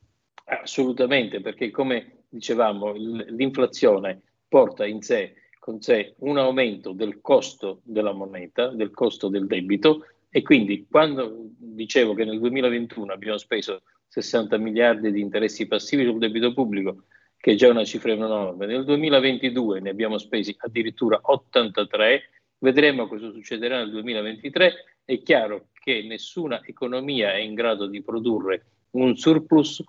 [0.44, 8.12] Assolutamente, perché come dicevamo, l'inflazione porta in sé, con sé un aumento del costo della
[8.12, 14.56] moneta, del costo del debito e quindi quando dicevo che nel 2021 abbiamo speso 60
[14.59, 17.04] miliardi di interessi passivi sul debito pubblico,
[17.37, 22.22] che è già una cifra enorme, nel 2022 ne abbiamo spesi addirittura 83
[22.62, 24.74] Vedremo cosa succederà nel 2023.
[25.04, 29.82] È chiaro che nessuna economia è in grado di produrre un surplus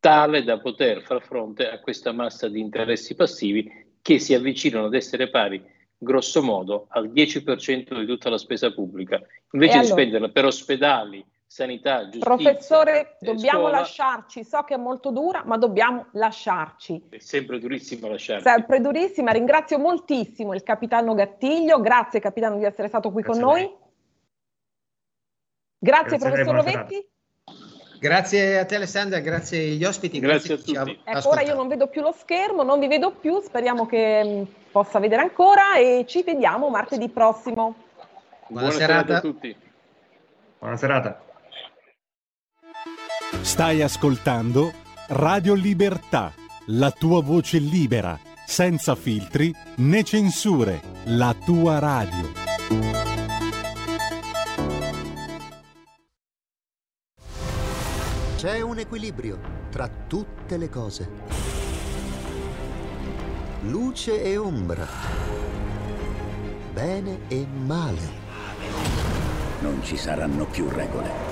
[0.00, 4.94] tale da poter far fronte a questa massa di interessi passivi che si avvicinano ad
[4.94, 5.62] essere pari
[5.98, 9.20] grosso modo al 10% di tutta la spesa pubblica.
[9.52, 12.34] Invece allora, di spenderla per ospedali, sanità, giustizia.
[12.34, 14.42] Professore, dobbiamo scuola, lasciarci.
[14.42, 17.08] So che è molto dura, ma dobbiamo lasciarci.
[17.10, 18.48] È sempre durissimo lasciarci.
[18.48, 19.32] Sempre durissima.
[19.32, 21.78] Ringrazio moltissimo il capitano Gattiglio.
[21.82, 23.76] Grazie, capitano, di essere stato qui Grazie con noi.
[25.78, 27.10] Grazie, grazie professor Rovetti.
[28.00, 30.20] Grazie a te Alessandra, grazie agli ospiti.
[30.20, 31.00] Grazie, grazie a tutti.
[31.04, 34.42] Ecco, ora io non vedo più lo schermo, non vi vedo più, speriamo che mm,
[34.72, 37.74] possa vedere ancora e ci vediamo martedì prossimo.
[38.46, 39.54] Buona, Buona serata a tutti.
[40.58, 41.30] Buona serata.
[43.40, 44.72] Stai ascoltando
[45.08, 46.32] Radio Libertà,
[46.66, 52.32] la tua voce libera, senza filtri né censure, la tua radio.
[58.36, 59.38] C'è un equilibrio
[59.70, 61.08] tra tutte le cose.
[63.62, 64.86] Luce e ombra.
[66.72, 68.20] Bene e male.
[69.60, 71.31] Non ci saranno più regole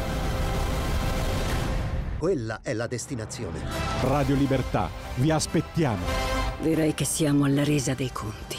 [2.21, 3.59] quella è la destinazione.
[4.03, 6.05] Radio Libertà, vi aspettiamo.
[6.61, 8.57] Direi che siamo alla resa dei conti.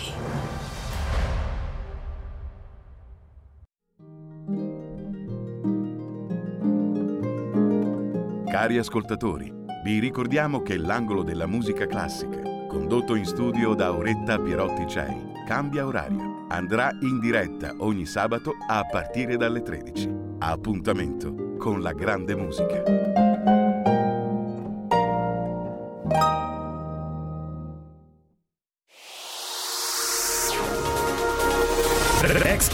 [8.50, 14.88] Cari ascoltatori, vi ricordiamo che l'angolo della musica classica, condotto in studio da Auretta Pierotti
[14.88, 16.46] Cei, cambia orario.
[16.48, 20.10] Andrà in diretta ogni sabato a partire dalle 13.
[20.38, 23.31] Appuntamento con la grande musica.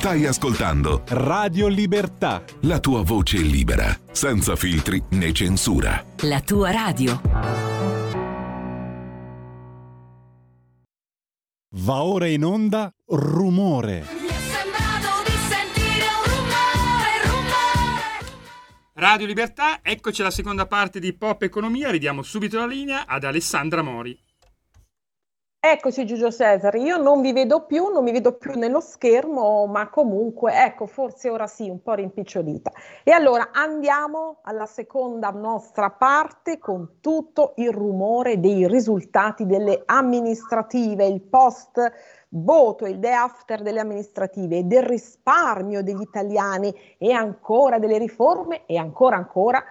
[0.00, 2.42] Stai ascoltando Radio Libertà.
[2.60, 6.02] La tua voce libera, senza filtri né censura.
[6.20, 7.20] La tua radio.
[11.72, 14.06] Va ora in onda Rumore.
[18.94, 23.82] Radio Libertà, eccoci alla seconda parte di Pop Economia, ridiamo subito la linea ad Alessandra
[23.82, 24.18] Mori.
[25.62, 29.90] Eccoci Giulio Cesare, io non vi vedo più, non mi vedo più nello schermo, ma
[29.90, 32.72] comunque, ecco, forse ora sì, un po' rimpicciolita.
[33.04, 41.04] E allora andiamo alla seconda nostra parte con tutto il rumore dei risultati delle amministrative,
[41.04, 41.78] il post
[42.30, 48.78] voto, il day after delle amministrative, del risparmio degli italiani e ancora delle riforme e
[48.78, 49.62] ancora ancora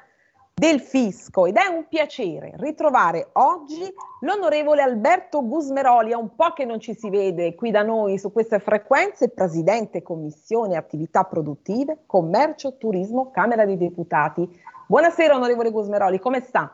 [0.60, 3.82] del fisco ed è un piacere ritrovare oggi
[4.20, 8.34] l'onorevole Alberto Gusmeroli, è un po' che non ci si vede qui da noi su
[8.34, 14.62] queste frequenze, presidente commissione attività produttive, commercio, turismo, Camera dei Deputati.
[14.86, 16.70] Buonasera onorevole Gusmeroli, come sta?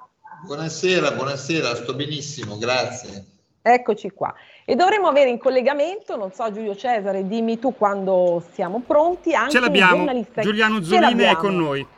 [0.47, 3.23] Buonasera, buonasera, sto benissimo, grazie.
[3.61, 4.33] Eccoci qua.
[4.65, 9.51] E dovremo avere in collegamento, non so Giulio Cesare, dimmi tu quando siamo pronti, anche
[9.51, 10.07] Ce l'abbiamo,
[10.41, 11.93] Giuliano Zolini è con noi.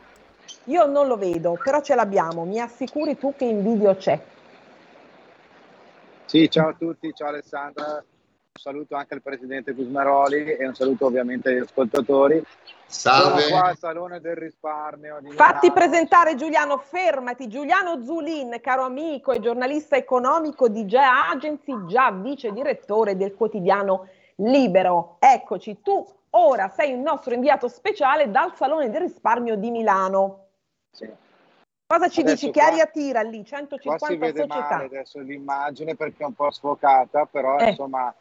[0.68, 2.44] Io non lo vedo, però ce l'abbiamo.
[2.44, 4.20] Mi assicuri tu che in video c'è.
[6.26, 7.94] Sì, ciao a tutti, ciao Alessandra.
[7.94, 12.44] Un saluto anche al presidente Gusmaroli e un saluto ovviamente agli ascoltatori.
[12.84, 13.40] Salve.
[13.40, 15.20] Sono qua al Salone del Risparmio.
[15.20, 15.88] Di Fatti Milano.
[15.88, 17.48] presentare Giuliano, fermati.
[17.48, 24.06] Giuliano Zulin, caro amico e giornalista economico di GEA Agency, già vice direttore del quotidiano
[24.36, 25.16] Libero.
[25.18, 30.47] Eccoci, tu ora sei il nostro inviato speciale dal Salone del Risparmio di Milano.
[30.98, 31.08] Sì.
[31.86, 32.50] Cosa ci Adesso dici?
[32.50, 33.38] Che qua- aria tira lì?
[33.48, 34.68] Qua 150 si vede società.
[34.68, 37.70] male adesso l'immagine perché è un po' sfocata, però Eh.
[37.70, 38.12] insomma...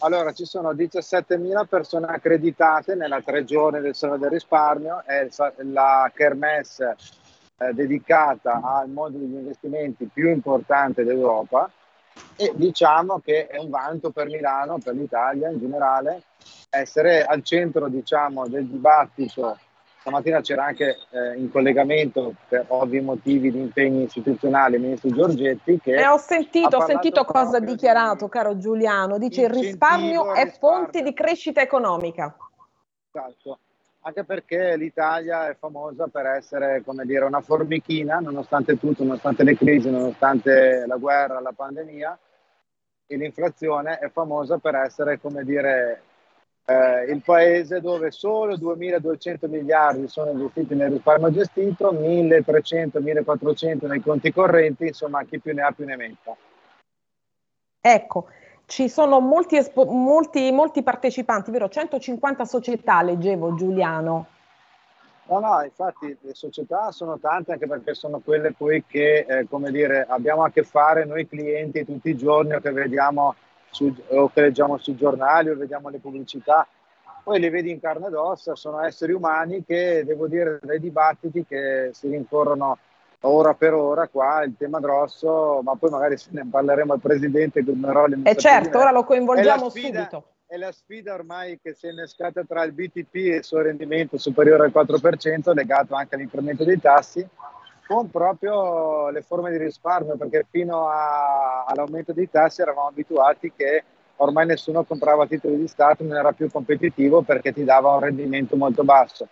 [0.00, 6.10] Allora, ci sono 17.000 persone accreditate nella tre giorni del Salone del Risparmio, è la
[6.12, 6.96] kermesse
[7.58, 11.70] eh, dedicata al mondo degli investimenti più importante d'Europa
[12.34, 16.22] e diciamo che è un vanto per Milano, per l'Italia in generale,
[16.70, 19.56] essere al centro diciamo, del dibattito.
[20.02, 25.78] Stamattina c'era anche eh, in collegamento per ovvi motivi di impegni istituzionali il ministro Giorgetti
[25.78, 29.16] che Eh, ho sentito, ho sentito cosa ha dichiarato, caro Giuliano.
[29.16, 32.36] Dice il risparmio è fonte di crescita economica.
[33.12, 33.58] Esatto.
[34.00, 39.56] Anche perché l'Italia è famosa per essere, come dire, una formichina, nonostante tutto, nonostante le
[39.56, 42.18] crisi, nonostante la guerra, la pandemia,
[43.06, 46.02] e l'inflazione è famosa per essere, come dire,
[46.64, 54.00] eh, il paese dove solo 2.200 miliardi sono investiti nel risparmio gestito, 1.300, 1.400 nei
[54.00, 56.36] conti correnti, insomma chi più ne ha più ne metta.
[57.80, 58.28] Ecco,
[58.66, 61.68] ci sono molti, espo- molti, molti partecipanti, vero?
[61.68, 64.26] 150 società, leggevo Giuliano.
[65.24, 69.70] No, no, infatti le società sono tante anche perché sono quelle poi che, eh, come
[69.70, 73.34] dire, abbiamo a che fare noi clienti tutti i giorni o che vediamo
[73.72, 76.66] su, o che leggiamo sui giornali o vediamo le pubblicità.
[77.24, 81.44] Poi le vedi in carne ed ossa, sono esseri umani che, devo dire, dai dibattiti
[81.44, 82.78] che si rincorrono
[83.20, 87.62] ora per ora qua, il tema grosso, ma poi magari se ne parleremo al presidente
[87.62, 88.22] Gummeroli.
[88.24, 90.24] E certo, ora lo coinvolgiamo subito.
[90.46, 94.18] È la sfida ormai che si è innescata tra il BTP e il suo rendimento
[94.18, 97.26] superiore al 4%, legato anche all'incremento dei tassi,
[97.92, 103.84] con proprio le forme di risparmio, perché fino a- all'aumento dei tassi eravamo abituati che
[104.16, 108.56] ormai nessuno comprava titoli di Stato, non era più competitivo perché ti dava un rendimento
[108.56, 109.28] molto basso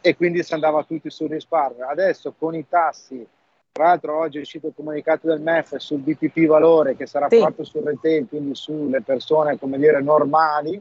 [0.00, 1.86] e quindi si andava tutti sul risparmio.
[1.88, 3.26] Adesso con i tassi,
[3.72, 7.38] tra l'altro oggi è uscito il comunicato del MEF sul BTP valore che sarà Sì.
[7.40, 10.80] proprio sul retail, quindi sulle persone come dire normali,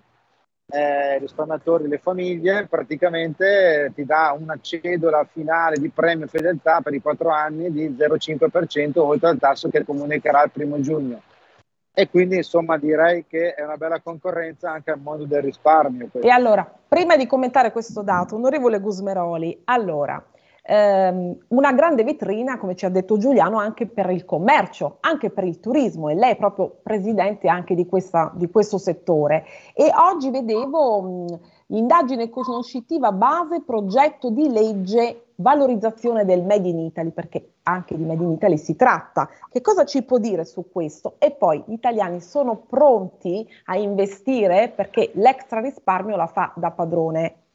[0.70, 6.94] eh, risparmiatori, le famiglie, praticamente eh, ti dà una cedola finale di premio fedeltà per
[6.94, 11.22] i quattro anni di 0,5% oltre al tasso che comunicherà il primo giugno.
[11.94, 16.10] E quindi insomma direi che è una bella concorrenza anche al mondo del risparmio.
[16.12, 16.28] questo.
[16.28, 20.24] E allora, prima di commentare questo dato, onorevole Gusmeroli, allora,
[20.68, 25.46] ehm, una grande vetrina, come ci ha detto Giuliano, anche per il commercio, anche per
[25.46, 29.46] il turismo e lei è proprio presidente anche di, questa, di questo settore.
[29.74, 37.12] E oggi vedevo mh, l'indagine conoscitiva base progetto di legge valorizzazione del Made in Italy,
[37.12, 39.30] perché anche di Made in Italy si tratta.
[39.50, 41.16] Che cosa ci può dire su questo?
[41.20, 47.47] E poi gli italiani sono pronti a investire perché l'extra risparmio la fa da padrone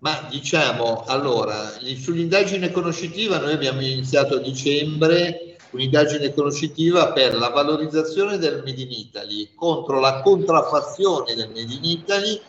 [0.00, 8.38] ma diciamo, allora, sull'indagine conoscitiva noi abbiamo iniziato a dicembre un'indagine conoscitiva per la valorizzazione
[8.38, 12.40] del Made in Italy contro la contraffazione del Made in Italy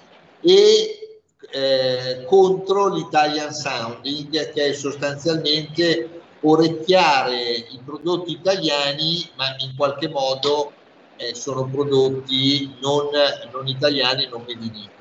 [0.41, 1.19] e
[1.51, 10.71] eh, contro l'Italian Sounding, che è sostanzialmente orecchiare i prodotti italiani, ma in qualche modo
[11.17, 13.09] eh, sono prodotti non,
[13.51, 15.00] non italiani, non Made in Italy.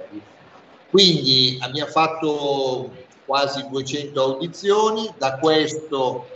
[0.91, 2.91] Quindi abbiamo fatto
[3.25, 6.27] quasi 200 audizioni, da questo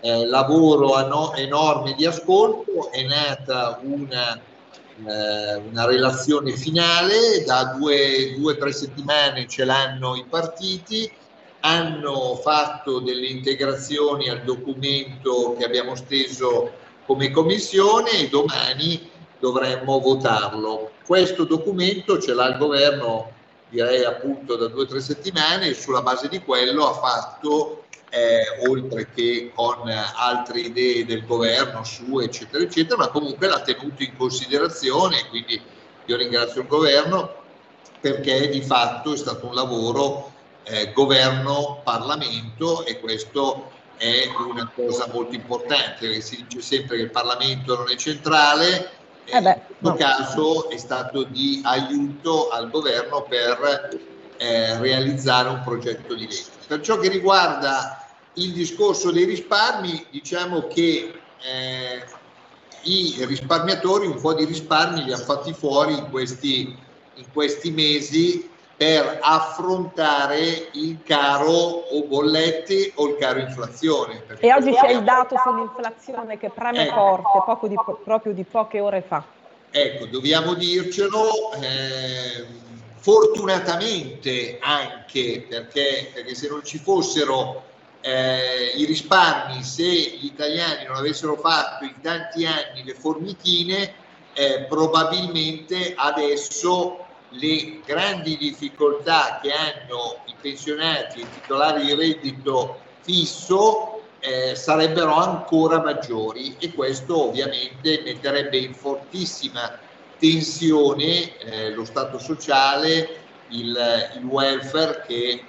[0.00, 8.36] eh, lavoro ano- enorme di ascolto è nata una, eh, una relazione finale, da due
[8.42, 11.08] o tre settimane ce l'hanno i partiti,
[11.60, 16.72] hanno fatto delle integrazioni al documento che abbiamo steso
[17.06, 19.08] come commissione e domani
[19.38, 20.90] dovremmo votarlo.
[21.06, 23.38] Questo documento ce l'ha il governo
[23.70, 28.66] direi appunto da due o tre settimane e sulla base di quello ha fatto, eh,
[28.68, 34.16] oltre che con altre idee del governo su eccetera eccetera, ma comunque l'ha tenuto in
[34.16, 35.60] considerazione, quindi
[36.04, 37.38] io ringrazio il governo
[38.00, 40.32] perché di fatto è stato un lavoro
[40.64, 47.10] eh, governo-parlamento e questo è una cosa molto importante, perché si dice sempre che il
[47.10, 48.90] Parlamento non è centrale,
[49.30, 53.98] eh beh, in questo caso è stato di aiuto al governo per
[54.36, 56.44] eh, realizzare un progetto di legge.
[56.66, 61.12] Per ciò che riguarda il discorso dei risparmi, diciamo che
[61.42, 62.04] eh,
[62.82, 66.76] i risparmiatori un po' di risparmi li hanno fatti fuori in questi,
[67.14, 68.50] in questi mesi
[68.80, 74.22] per affrontare il caro o bollette o il caro inflazione.
[74.38, 76.94] E oggi c'è il dato sull'inflazione che preme ecco.
[76.94, 79.22] forte, poco di, proprio di poche ore fa.
[79.70, 82.46] Ecco, dobbiamo dircelo, eh,
[82.96, 87.62] fortunatamente anche perché, perché, se non ci fossero
[88.00, 93.92] eh, i risparmi, se gli italiani non avessero fatto in tanti anni le formichine,
[94.32, 102.80] eh, probabilmente adesso le grandi difficoltà che hanno i pensionati e i titolari di reddito
[103.02, 109.78] fisso eh, sarebbero ancora maggiori e questo ovviamente metterebbe in fortissima
[110.18, 113.76] tensione eh, lo Stato sociale, il,
[114.16, 115.44] il welfare che eh,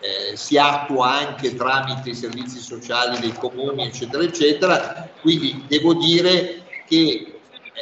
[0.00, 5.08] eh si attua anche tramite i servizi sociali dei comuni, eccetera, eccetera.
[5.20, 7.33] Quindi devo dire che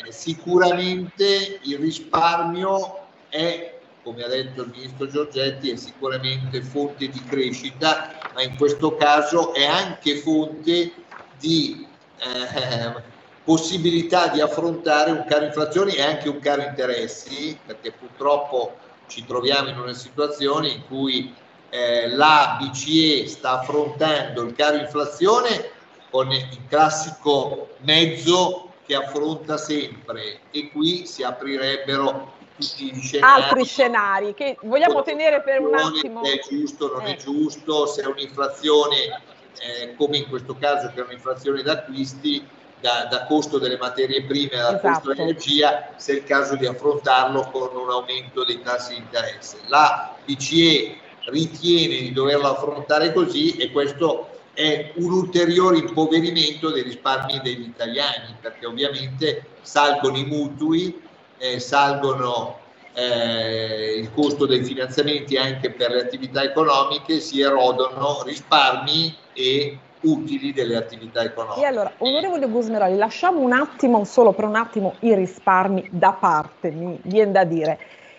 [0.05, 2.99] eh, sicuramente il risparmio
[3.29, 8.97] è, come ha detto il ministro Giorgetti, è sicuramente fonte di crescita, ma in questo
[8.97, 10.93] caso è anche fonte
[11.39, 11.87] di
[12.19, 13.03] eh,
[13.45, 18.77] possibilità di affrontare un caro inflazione e anche un caro interessi, perché purtroppo
[19.07, 21.35] ci troviamo in una situazione in cui
[21.71, 25.71] eh, la BCE sta affrontando il caro inflazione
[26.11, 33.43] con il classico mezzo che affronta sempre e qui si aprirebbero tutti gli scenari.
[33.43, 36.23] Altri scenari che vogliamo tenere per un attimo.
[36.23, 37.15] Se è giusto, non eh.
[37.15, 39.23] è giusto, se è un'inflazione
[39.61, 42.47] eh, come in questo caso che è un'inflazione d'acquisti
[42.81, 44.89] da, da costo delle materie prime, da esatto.
[44.89, 49.59] costo dell'energia, se è il caso di affrontarlo con un aumento dei tassi di interesse.
[49.69, 57.41] La BCE ritiene di doverlo affrontare così e questo è un ulteriore impoverimento dei risparmi
[57.43, 61.01] degli italiani, perché ovviamente salgono i mutui,
[61.39, 62.59] eh, salgono
[62.95, 70.53] eh, il costo dei finanziamenti anche per le attività economiche, si erodono risparmi e utili
[70.53, 71.61] delle attività economiche.
[71.61, 76.71] E allora, onorevole Gusmeroli, lasciamo un attimo, solo per un attimo, i risparmi da parte,
[76.71, 77.79] mi viene da dire,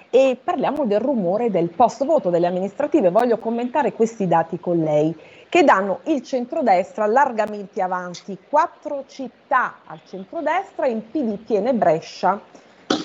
[0.09, 3.09] e parliamo del rumore del post voto delle amministrative.
[3.09, 5.15] Voglio commentare questi dati con lei
[5.53, 8.35] che danno il centrodestra largamente avanti.
[8.49, 12.41] Quattro città al centrodestra in PD tiene Brescia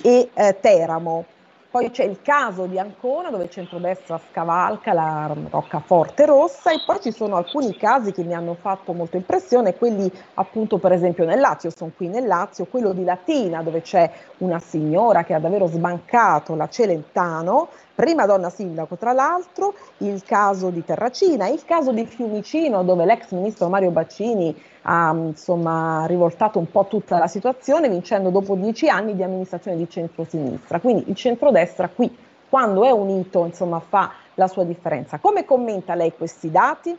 [0.03, 1.26] e eh, Teramo.
[1.70, 6.99] poi c'è il caso di Ancona dove il centrodestra scavalca la roccaforte rossa e poi
[7.03, 11.40] ci sono alcuni casi che mi hanno fatto molto impressione, quelli appunto per esempio nel
[11.40, 15.66] Lazio, sono qui nel Lazio, quello di Latina dove c'è una signora che ha davvero
[15.66, 17.68] sbancato la Celentano,
[17.99, 23.32] prima donna sindaco tra l'altro, il caso di Terracina, il caso di Fiumicino dove l'ex
[23.32, 29.16] ministro Mario Baccini ha insomma rivoltato un po' tutta la situazione vincendo dopo dieci anni
[29.16, 30.78] di amministrazione di centrosinistra.
[30.78, 32.16] Quindi il centrodestra qui
[32.49, 35.18] quando è unito insomma fa la sua differenza.
[35.18, 36.96] Come commenta lei questi dati?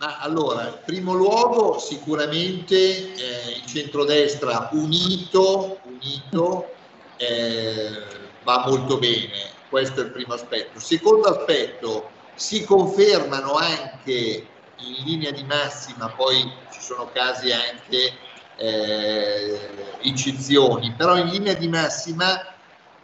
[0.00, 3.14] Ma allora, in primo luogo sicuramente eh,
[3.56, 6.66] il centrodestra unito, unito
[7.16, 7.88] eh,
[8.44, 10.78] va molto bene, questo è il primo aspetto.
[10.80, 14.46] Secondo aspetto, si confermano anche
[14.76, 18.12] in linea di massima, poi ci sono casi anche
[18.56, 19.58] eh,
[20.02, 22.54] eccezioni, però in linea di massima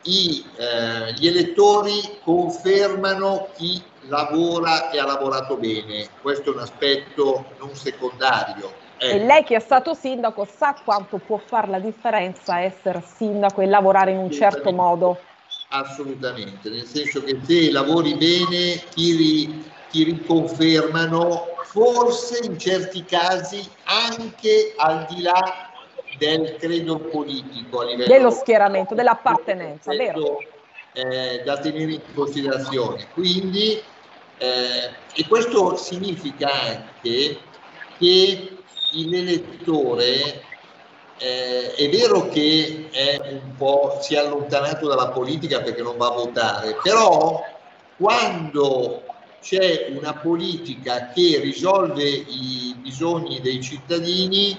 [0.02, 7.44] i, eh, gli elettori confermano chi lavora e ha lavorato bene, questo è un aspetto
[7.58, 8.82] non secondario.
[8.96, 9.16] Ecco.
[9.16, 13.66] E lei che è stato sindaco sa quanto può fare la differenza essere sindaco e
[13.66, 15.18] lavorare in un certo modo?
[15.76, 23.68] Assolutamente, nel senso che se lavori bene ti, ri, ti riconfermano forse in certi casi
[23.82, 25.72] anche al di là
[26.16, 30.38] del credo politico a livello dello schieramento, dell'appartenenza, vero?
[30.92, 33.08] Eh, da tenere in considerazione.
[33.12, 33.82] Quindi,
[34.38, 37.40] eh, e questo significa anche
[37.98, 38.58] che
[38.92, 40.52] l'elettore
[41.18, 46.08] eh, è vero che è un po' si è allontanato dalla politica perché non va
[46.08, 47.42] a votare, però
[47.96, 49.02] quando
[49.40, 54.56] c'è una politica che risolve i bisogni dei cittadini,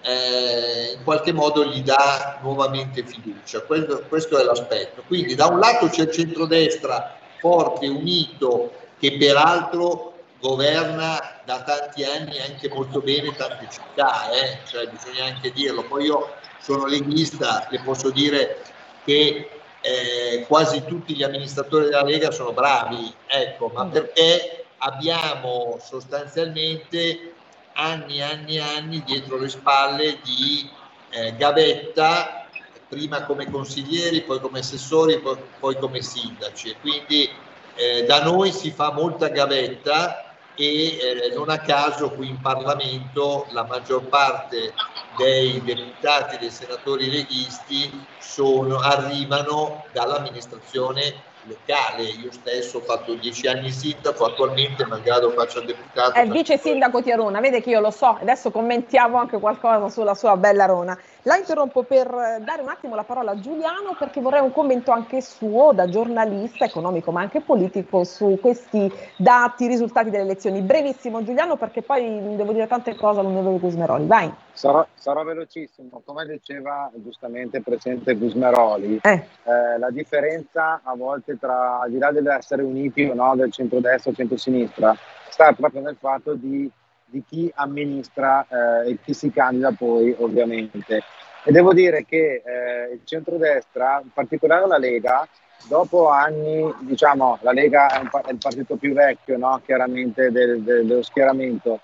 [0.00, 3.60] eh, in qualche modo gli dà nuovamente fiducia.
[3.60, 5.02] Questo, questo è l'aspetto.
[5.06, 10.11] Quindi da un lato c'è il centrodestra forte, unito, che peraltro
[10.42, 14.58] governa da tanti anni anche molto bene tante città, eh?
[14.66, 15.84] cioè, bisogna anche dirlo.
[15.84, 18.60] Poi io sono leghista, le posso dire
[19.04, 19.48] che
[19.80, 23.90] eh, quasi tutti gli amministratori della Lega sono bravi, ecco, ma mm.
[23.90, 27.34] perché abbiamo sostanzialmente
[27.74, 30.68] anni e anni e anni dietro le spalle di
[31.10, 32.46] eh, gavetta,
[32.88, 36.70] prima come consiglieri, poi come assessori, poi, poi come sindaci.
[36.70, 37.30] E quindi
[37.76, 43.46] eh, da noi si fa molta gavetta e eh, non a caso qui in Parlamento
[43.50, 44.72] la maggior parte
[45.16, 52.02] dei deputati, dei senatori leghisti sono, arrivano dall'amministrazione locale.
[52.02, 56.12] Io stesso ho fatto dieci anni sindaco, attualmente malgrado faccia deputato.
[56.12, 60.14] È vice sindaco di Arona, vede che io lo so, adesso commentiamo anche qualcosa sulla
[60.14, 60.98] sua bella Arona.
[61.24, 65.20] La interrompo per dare un attimo la parola a Giuliano perché vorrei un commento anche
[65.20, 70.62] suo da giornalista economico ma anche politico su questi dati, risultati delle elezioni.
[70.62, 74.34] Brevissimo Giuliano perché poi devo dire tante cose all'onorevole Gusmeroli, vai.
[74.50, 79.26] Sarò, sarò, velocissimo, come diceva giustamente il presidente Gusmeroli, eh.
[79.44, 84.10] Eh, la differenza a volte tra, al di là dell'essere uniti o no, del centrodestra
[84.10, 84.96] o centrosinistra,
[85.28, 86.68] sta proprio nel fatto di
[87.12, 91.02] di chi amministra eh, e chi si candida poi ovviamente.
[91.44, 95.28] E devo dire che eh, il centrodestra, in particolare la Lega,
[95.68, 99.60] dopo anni, diciamo, la Lega è, è il partito più vecchio, no?
[99.64, 101.80] chiaramente del, del, dello schieramento,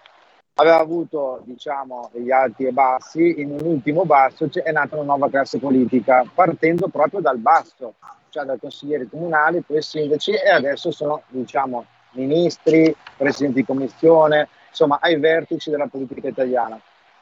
[0.54, 5.28] aveva avuto diciamo, degli alti e bassi, in un ultimo basso è nata una nuova
[5.28, 7.94] classe politica, partendo proprio dal basso,
[8.30, 14.98] cioè dai consiglieri comunali, poi sindaci e adesso sono diciamo, ministri, presidenti di commissione, insomma
[15.00, 16.80] ai vertici della politica italiana.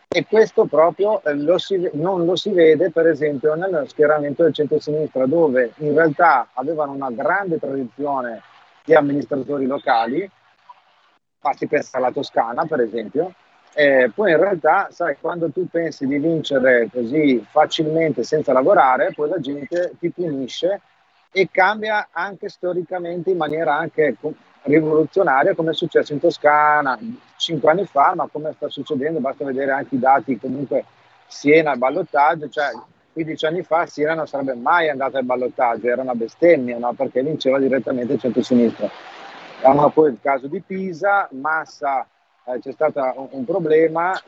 [0.08, 4.54] E questo proprio eh, lo si, non lo si vede per esempio nello schieramento del
[4.54, 8.40] centro-sinistra dove in realtà avevano una grande tradizione
[8.84, 10.30] di amministratori locali,
[11.40, 13.34] basti pensare alla Toscana per esempio,
[13.78, 19.28] eh, poi in realtà, sai, quando tu pensi di vincere così facilmente senza lavorare, poi
[19.28, 20.80] la gente ti punisce
[21.30, 24.16] e cambia anche storicamente in maniera anche
[24.66, 26.98] rivoluzionaria come è successo in Toscana
[27.36, 30.84] cinque anni fa, ma come sta succedendo, basta vedere anche i dati comunque
[31.26, 32.70] Siena al ballottaggio, cioè
[33.12, 36.92] 15 anni fa Siena non sarebbe mai andata al ballottaggio, era una bestemmia, no?
[36.92, 38.88] perché vinceva direttamente il centro-sinistra.
[39.62, 42.06] Abbiamo poi il caso di Pisa, Massa
[42.44, 44.20] eh, c'è stato un, un problema,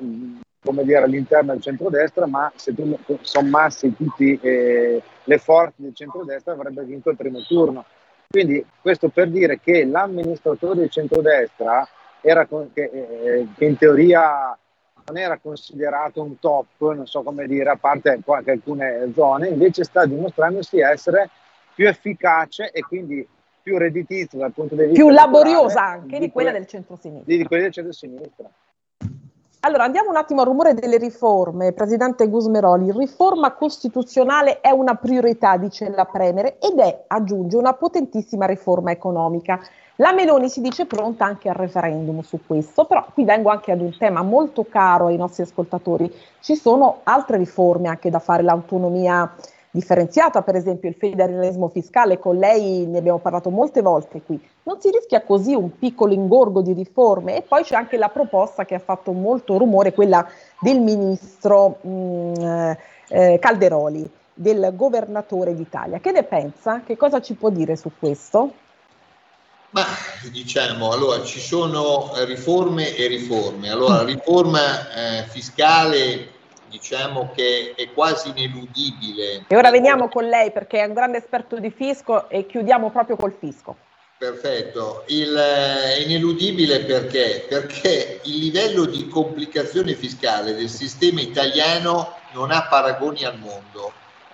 [0.64, 6.52] come dire, all'interno del centrodestra, ma se tu sommassi tutte eh, le forze del centrodestra
[6.52, 7.84] avrebbe vinto il primo turno.
[8.30, 11.88] Quindi questo per dire che l'amministratore di centrodestra
[12.20, 14.54] era che, eh, che in teoria
[15.06, 19.82] non era considerato un top, non so come dire, a parte anche alcune zone, invece
[19.84, 21.30] sta dimostrandosi essere
[21.74, 23.26] più efficace e quindi
[23.62, 27.32] più redditizia dal punto di vista più laboriosa anche di, quella que- del centro-sinistra.
[27.32, 28.50] di, di quella del centro-sinistra.
[29.62, 31.72] Allora andiamo un attimo al rumore delle riforme.
[31.72, 38.46] Presidente Gusmeroli, riforma costituzionale è una priorità, dice la Premier, ed è, aggiunge, una potentissima
[38.46, 39.58] riforma economica.
[39.96, 43.80] La Meloni si dice pronta anche al referendum su questo, però qui vengo anche ad
[43.80, 46.08] un tema molto caro ai nostri ascoltatori.
[46.38, 49.28] Ci sono altre riforme anche da fare, l'autonomia
[49.70, 54.40] differenziata, per esempio il federalismo fiscale, con lei ne abbiamo parlato molte volte qui.
[54.64, 57.36] Non si rischia così un piccolo ingorgo di riforme?
[57.36, 60.26] E poi c'è anche la proposta che ha fatto molto rumore, quella
[60.60, 62.76] del ministro mh,
[63.08, 65.98] eh, Calderoli, del governatore d'Italia.
[65.98, 66.82] Che ne pensa?
[66.84, 68.52] Che cosa ci può dire su questo?
[69.70, 69.84] Ma
[70.30, 73.70] diciamo, allora ci sono riforme e riforme.
[73.70, 76.36] Allora, riforma eh, fiscale
[76.68, 79.44] diciamo che è quasi ineludibile.
[79.48, 83.16] E ora veniamo con lei perché è un grande esperto di fisco e chiudiamo proprio
[83.16, 83.76] col fisco.
[84.18, 87.46] Perfetto, il, è ineludibile perché?
[87.48, 93.92] Perché il livello di complicazione fiscale del sistema italiano non ha paragoni al mondo,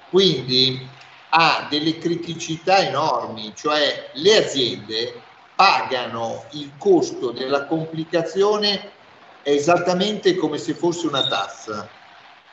[0.09, 0.89] quindi
[1.29, 5.21] ha delle criticità enormi, cioè le aziende
[5.55, 8.91] pagano il costo della complicazione
[9.43, 11.87] esattamente come se fosse una tassa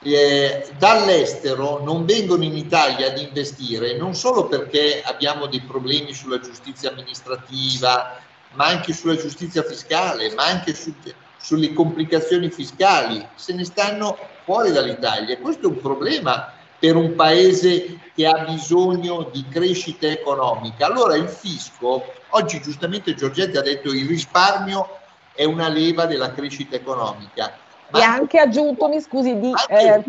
[0.03, 6.39] eh, dall'estero non vengono in Italia ad investire non solo perché abbiamo dei problemi sulla
[6.39, 8.19] giustizia amministrativa,
[8.53, 10.93] ma anche sulla giustizia fiscale, ma anche su,
[11.37, 15.37] sulle complicazioni fiscali, se ne stanno fuori dall'Italia.
[15.37, 20.87] Questo è un problema per un paese che ha bisogno di crescita economica.
[20.87, 24.97] Allora il fisco, oggi giustamente Giorgetti ha detto il risparmio
[25.33, 27.60] è una leva della crescita economica
[27.93, 29.51] e anche aggiunto, mi scusi, di...
[29.67, 30.03] Eh...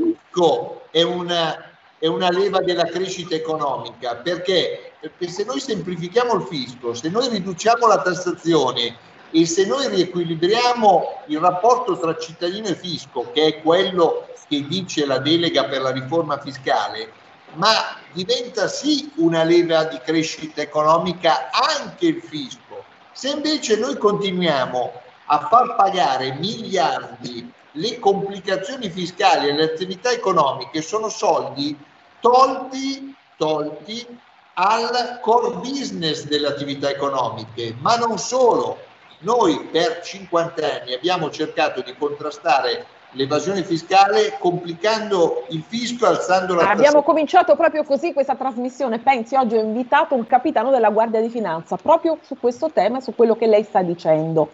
[0.91, 4.93] È una, è una leva della crescita economica, perché?
[5.03, 8.97] perché se noi semplifichiamo il fisco, se noi riduciamo la tassazione
[9.33, 15.05] e se noi riequilibriamo il rapporto tra cittadino e fisco, che è quello che dice
[15.05, 17.11] la delega per la riforma fiscale,
[17.55, 22.85] ma diventa sì una leva di crescita economica anche il fisco.
[23.11, 24.93] Se invece noi continuiamo
[25.27, 31.77] a far pagare miliardi le complicazioni fiscali e le attività economiche sono soldi
[32.21, 34.07] tolti, tolti
[34.55, 38.79] al core business delle attività economiche, ma non solo.
[39.21, 46.63] Noi per 50 anni abbiamo cercato di contrastare l'evasione fiscale complicando il fisco alzando la
[46.63, 47.05] Abbiamo tassazione.
[47.05, 48.99] cominciato proprio così questa trasmissione.
[48.99, 53.15] Pensi, oggi ho invitato un capitano della Guardia di Finanza proprio su questo tema, su
[53.15, 54.51] quello che lei sta dicendo.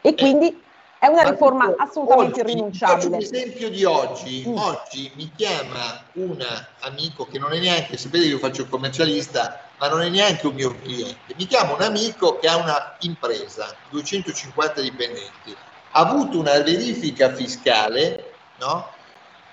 [0.00, 0.63] E quindi eh
[1.04, 3.00] è una riforma Ma assolutamente oggi, irrinunciabile.
[3.02, 4.44] Faccio un esempio di oggi.
[4.48, 4.56] Mm.
[4.56, 6.44] Oggi mi chiama un
[6.80, 10.54] amico che non è neanche, sapete io faccio il commercialista, ma non è neanche un
[10.54, 11.34] mio cliente.
[11.36, 15.54] Mi chiama un amico che ha una impresa, 250 dipendenti.
[15.90, 18.88] Ha avuto una verifica fiscale, no?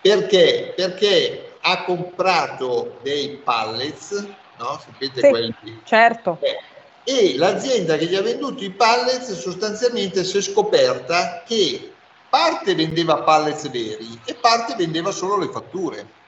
[0.02, 0.74] Perché?
[0.76, 4.26] Perché ha comprato dei pallets,
[4.58, 4.80] no?
[4.84, 5.82] Sapete Sì, quelli?
[5.84, 6.38] certo.
[6.42, 6.58] Eh,
[7.04, 11.94] e l'azienda che gli ha venduto i pallets sostanzialmente si è scoperta che
[12.30, 16.20] parte vendeva pallets veri e parte vendeva solo le fatture.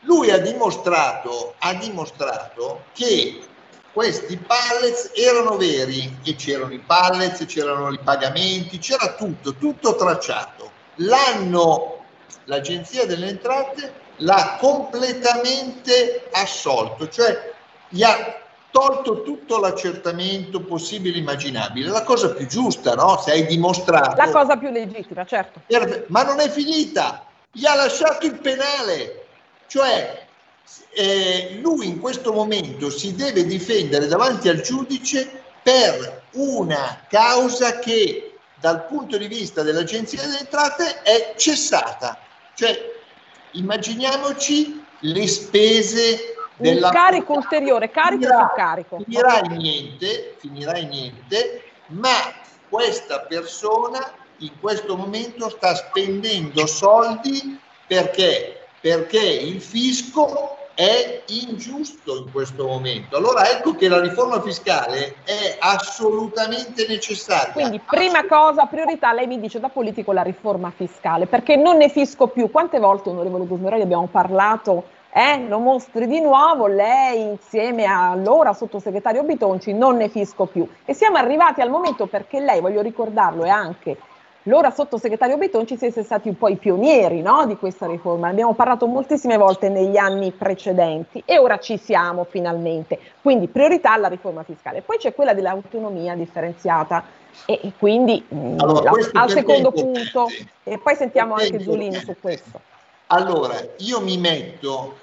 [0.00, 3.40] Lui ha dimostrato, ha dimostrato che
[3.92, 10.70] questi pallets erano veri e c'erano i pallets, c'erano i pagamenti, c'era tutto, tutto tracciato.
[10.96, 12.04] L'hanno,
[12.44, 17.52] l'agenzia delle entrate l'ha completamente assolto, cioè
[17.88, 18.41] gli ha
[18.72, 23.20] tolto tutto l'accertamento possibile e immaginabile, la cosa più giusta, no?
[23.20, 24.16] Se hai dimostrato.
[24.16, 25.60] La cosa più legittima, certo.
[26.06, 29.26] Ma non è finita, gli ha lasciato il penale,
[29.68, 30.26] cioè
[30.94, 38.36] eh, lui in questo momento si deve difendere davanti al giudice per una causa che
[38.58, 42.18] dal punto di vista dell'Agenzia delle Entrate è cessata.
[42.54, 42.90] Cioè,
[43.52, 46.88] immaginiamoci le spese della...
[46.88, 48.98] Un carico ulteriore, carico finirà, su carico.
[49.04, 52.32] Finirà in niente, finirà in niente, ma
[52.68, 58.66] questa persona in questo momento sta spendendo soldi perché?
[58.80, 63.16] Perché il fisco è ingiusto in questo momento.
[63.16, 67.52] Allora ecco che la riforma fiscale è assolutamente necessaria.
[67.52, 71.88] Quindi prima cosa, priorità, lei mi dice da politico la riforma fiscale, perché non ne
[71.88, 72.50] fisco più.
[72.50, 74.84] Quante volte, onorevole Gusmeroli, abbiamo parlato
[75.14, 80.66] eh, lo mostri di nuovo, lei insieme all'ora sottosegretario Bitonci, non ne fisco più.
[80.84, 83.96] E siamo arrivati al momento perché lei, voglio ricordarlo, è anche
[84.44, 88.54] l'ora sottosegretario Betonci siete stati un po' i pionieri no, di questa riforma, ne abbiamo
[88.54, 94.42] parlato moltissime volte negli anni precedenti e ora ci siamo finalmente, quindi priorità alla riforma
[94.42, 94.80] fiscale.
[94.80, 97.04] Poi c'è quella dell'autonomia differenziata
[97.46, 100.26] e, e quindi mh, Allora, la- al secondo punto
[100.64, 102.60] e poi sentiamo anche Zulini su questo.
[103.12, 104.96] Allora, io mi metto,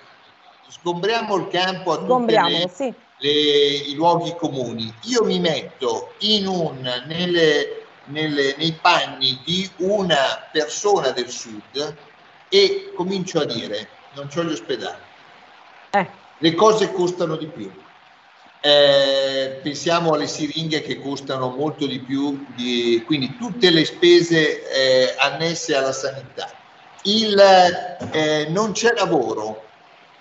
[0.68, 2.34] sgombriamo il campo a tutti
[2.68, 2.94] sì.
[3.20, 4.92] i luoghi comuni.
[5.04, 11.98] Io mi metto in un, nelle- nelle- nei panni di una persona del sud
[12.50, 15.04] e comincio a dire, non c'ho gli ospedali,
[16.40, 17.72] le cose costano di più.
[18.62, 25.16] Eh, pensiamo alle siringhe che costano molto di più, di- quindi tutte le spese eh,
[25.20, 26.59] annesse alla sanità.
[27.04, 27.40] Il,
[28.12, 29.64] eh, non c'è lavoro,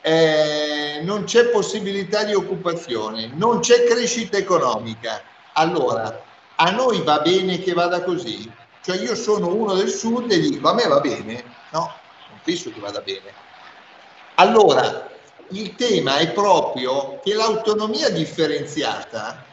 [0.00, 5.20] eh, non c'è possibilità di occupazione, non c'è crescita economica.
[5.54, 6.22] Allora,
[6.56, 8.50] a noi va bene che vada così?
[8.82, 11.44] Cioè io sono uno del sud e dico a me va bene?
[11.72, 11.92] No,
[12.30, 13.32] non penso che vada bene.
[14.36, 15.10] Allora,
[15.50, 19.44] il tema è proprio che l'autonomia differenziata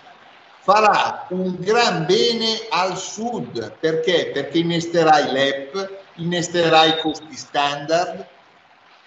[0.60, 3.74] farà un gran bene al sud.
[3.80, 4.32] Perché?
[4.34, 8.26] Perché i LEP, innesterà i costi standard.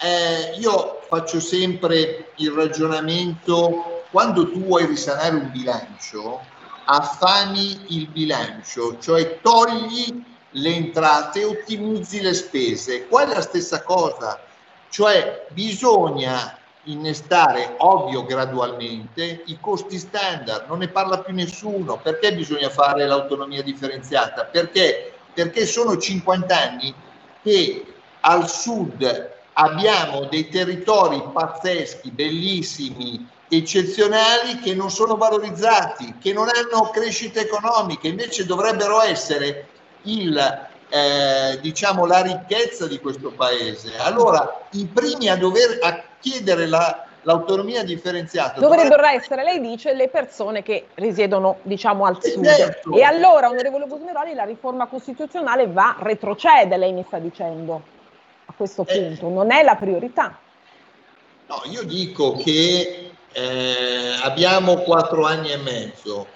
[0.01, 6.41] Eh, io faccio sempre il ragionamento, quando tu vuoi risanare un bilancio,
[6.85, 13.07] affami il bilancio, cioè togli le entrate ottimizzi le spese.
[13.07, 14.39] Qua è la stessa cosa,
[14.89, 21.97] cioè bisogna innestare, ovvio gradualmente, i costi standard, non ne parla più nessuno.
[21.97, 24.45] Perché bisogna fare l'autonomia differenziata?
[24.45, 25.13] Perché?
[25.33, 26.93] Perché sono 50 anni
[27.41, 27.85] che
[28.21, 36.89] al sud abbiamo dei territori pazzeschi, bellissimi, eccezionali che non sono valorizzati, che non hanno
[36.91, 39.67] crescita economica, invece dovrebbero essere
[40.03, 43.97] il, eh, diciamo, la ricchezza di questo paese.
[43.97, 50.07] Allora, i primi a dover a chiedere la- l'autonomia differenziata Dovrebbero essere, lei dice, le
[50.07, 52.45] persone che risiedono, diciamo, al sud.
[52.45, 52.93] certo.
[52.95, 57.81] E allora, onorevole Busmeroli, la riforma costituzionale va, retrocede, lei mi sta dicendo,
[58.45, 58.99] a questo Eh.
[58.99, 59.29] punto.
[59.29, 60.37] Non è la priorità.
[61.47, 66.27] No, io dico che eh, abbiamo quattro anni e mezzo,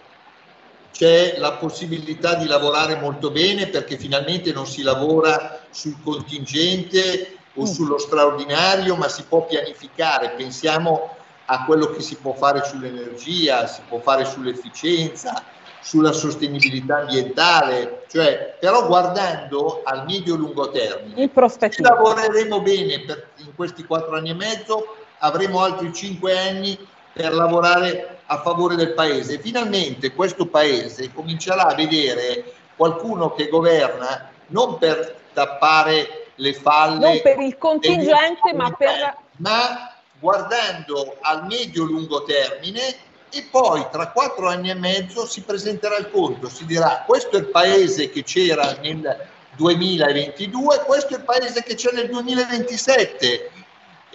[0.91, 7.66] c'è la possibilità di lavorare molto bene perché finalmente non si lavora sul contingente o
[7.66, 10.32] sullo straordinario, ma si può pianificare.
[10.32, 15.43] Pensiamo a quello che si può fare sull'energia, si può fare sull'efficienza,
[15.82, 21.22] sulla sostenibilità ambientale, cioè però guardando al medio-lungo termine.
[21.70, 26.78] Se lavoreremo bene per- in questi quattro anni e mezzo, avremo altri cinque anni
[27.12, 29.38] per lavorare a favore del paese.
[29.39, 32.45] Finalmente questo paese comincerà a vedere
[32.76, 39.15] qualcuno che governa non per tappare le falle Non per il contingente, ma per...
[39.38, 42.81] ma guardando al medio-lungo termine
[43.29, 47.39] e poi tra quattro anni e mezzo si presenterà il conto, si dirà questo è
[47.39, 53.51] il paese che c'era nel 2022, questo è il paese che c'è nel 2027.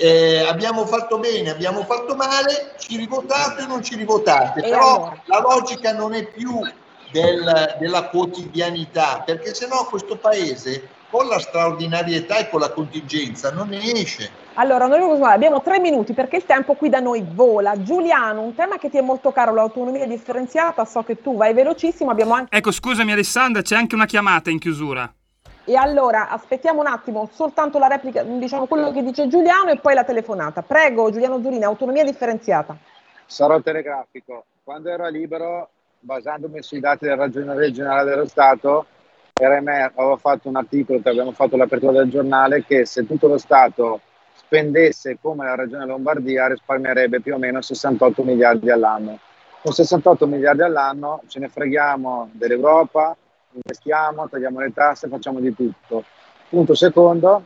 [0.00, 4.94] Eh, abbiamo fatto bene, abbiamo fatto male, ci rivotate o non ci rivotate, E però
[4.94, 5.22] allora?
[5.24, 6.60] la logica non è più
[7.10, 13.68] del- della quotidianità, perché sennò questo paese con la straordinarietà e con la contingenza non
[13.68, 14.30] ne esce.
[14.54, 17.80] Allora, onorevole abbiamo tre minuti perché il tempo qui da noi vola.
[17.82, 22.11] Giuliano, un tema che ti è molto caro, l'autonomia differenziata, so che tu vai velocissimo,
[22.11, 22.56] abbiamo anche...
[22.56, 25.11] Ecco, scusami Alessandra, c'è anche una chiamata in chiusura.
[25.64, 29.94] E allora, aspettiamo un attimo, soltanto la replica, diciamo quello che dice Giuliano e poi
[29.94, 30.62] la telefonata.
[30.62, 32.76] Prego, Giuliano Zurini, autonomia differenziata.
[33.26, 34.46] Sarò telegrafico.
[34.64, 35.68] Quando ero a libero,
[36.00, 38.86] basandomi sui dati della Ragioneria Generale dello Stato,
[39.39, 43.39] RMR avevo fatto un articolo che abbiamo fatto l'apertura del giornale che se tutto lo
[43.39, 44.01] Stato
[44.34, 49.18] spendesse come la Regione Lombardia risparmierebbe più o meno 68 miliardi all'anno.
[49.62, 53.16] Con 68 miliardi all'anno ce ne freghiamo dell'Europa,
[53.53, 56.05] investiamo, tagliamo le tasse, facciamo di tutto.
[56.49, 57.45] Punto secondo,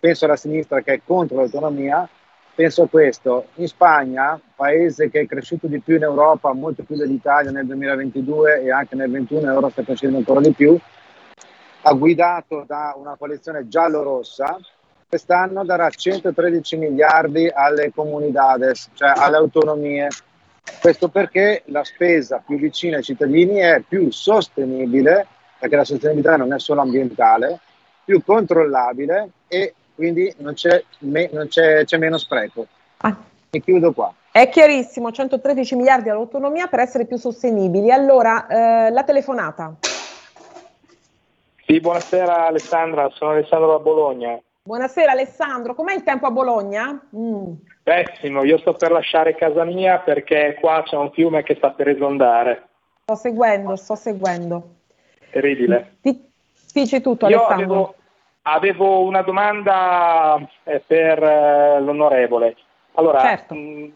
[0.00, 2.08] penso alla sinistra che è contro l'autonomia,
[2.54, 3.46] penso a questo.
[3.56, 8.62] In Spagna, paese che è cresciuto di più in Europa, molto più dell'Italia nel 2022
[8.62, 10.78] e anche nel 2021, ora sta crescendo ancora di più,
[11.82, 14.58] ha guidato da una coalizione giallo-rossa,
[15.08, 20.08] quest'anno darà 113 miliardi alle comunidades, cioè alle autonomie.
[20.80, 25.26] Questo perché la spesa più vicina ai cittadini è più sostenibile,
[25.58, 27.58] perché la sostenibilità non è solo ambientale,
[28.04, 32.66] più controllabile e quindi non c'è, me- non c'è- c'è meno spreco.
[33.50, 34.14] E chiudo qua.
[34.30, 37.90] È chiarissimo, 113 miliardi all'autonomia per essere più sostenibili.
[37.92, 39.74] Allora, eh, la telefonata.
[41.72, 44.38] Sì, buonasera Alessandra, sono Alessandro da Bologna.
[44.62, 47.08] Buonasera Alessandro, com'è il tempo a Bologna?
[47.16, 47.52] Mm.
[47.82, 51.88] Pessimo, io sto per lasciare casa mia perché qua c'è un fiume che sta per
[51.88, 52.68] esondare.
[53.04, 54.74] Sto seguendo, sto seguendo.
[55.30, 55.96] Terribile.
[56.02, 56.22] Ti,
[56.74, 57.64] dici tutto Io Alessandro.
[57.64, 57.94] avevo,
[58.42, 62.54] avevo una domanda eh, per eh, l'onorevole.
[62.96, 63.54] Allora, Certo.
[63.54, 63.94] mh,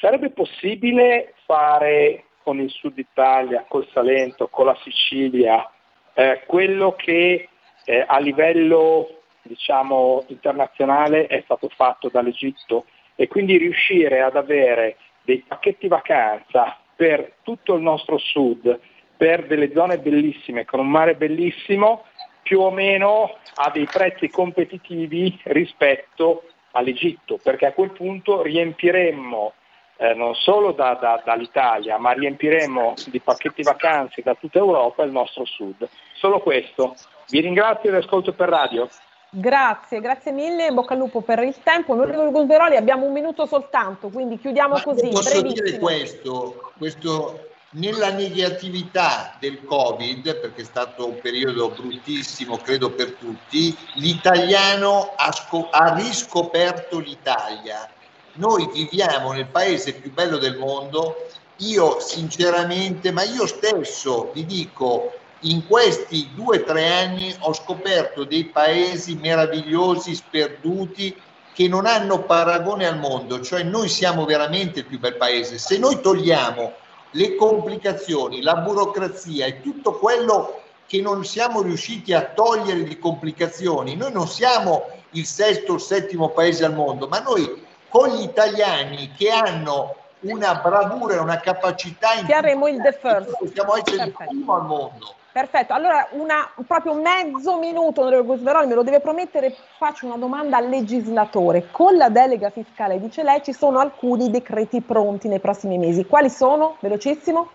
[0.00, 5.68] sarebbe possibile fare con il sud Italia, col Salento, con la Sicilia,
[6.14, 7.48] eh, quello che
[7.84, 15.44] eh, a livello diciamo internazionale è stato fatto dall'Egitto e quindi riuscire ad avere dei
[15.46, 18.78] pacchetti vacanza per tutto il nostro sud,
[19.16, 22.04] per delle zone bellissime, con un mare bellissimo,
[22.42, 29.52] più o meno a dei prezzi competitivi rispetto all'Egitto, perché a quel punto riempiremmo
[29.96, 35.12] eh, non solo da- da- dall'Italia, ma riempiremo di pacchetti vacanze da tutta Europa il
[35.12, 35.88] nostro sud.
[36.14, 36.94] Solo questo.
[37.28, 38.88] Vi ringrazio e vi ascolto per radio.
[39.30, 41.92] Grazie, grazie mille, in bocca al lupo per il tempo.
[41.92, 45.78] Onorevole Gusberoli, abbiamo un minuto soltanto, quindi chiudiamo Ma così, posso dire brevissimo.
[45.80, 53.76] questo, questo nella negatività del Covid, perché è stato un periodo bruttissimo, credo per tutti,
[53.94, 57.88] l'italiano ha, sco- ha riscoperto l'Italia.
[58.34, 61.26] Noi viviamo nel paese più bello del mondo.
[61.58, 68.24] Io sinceramente, ma io stesso vi dico, in questi due o tre anni ho scoperto
[68.24, 71.14] dei paesi meravigliosi, sperduti,
[71.52, 75.56] che non hanno paragone al mondo, cioè noi siamo veramente il più bel paese.
[75.58, 76.72] Se noi togliamo
[77.12, 83.94] le complicazioni, la burocrazia e tutto quello che non siamo riusciti a togliere di complicazioni,
[83.94, 87.63] noi non siamo il sesto o settimo paese al mondo, ma noi
[87.94, 93.36] con gli italiani che hanno una bravura e una capacità in Chiaremo il the first.
[93.38, 94.30] possiamo essere il Perfetto.
[94.30, 95.14] primo al mondo.
[95.30, 100.56] Perfetto, allora una, proprio mezzo minuto, onorevole Gusberoli, me lo deve promettere, faccio una domanda
[100.56, 101.68] al legislatore.
[101.70, 106.04] Con la delega fiscale, dice lei, ci sono alcuni decreti pronti nei prossimi mesi.
[106.04, 106.76] Quali sono?
[106.80, 107.50] Velocissimo?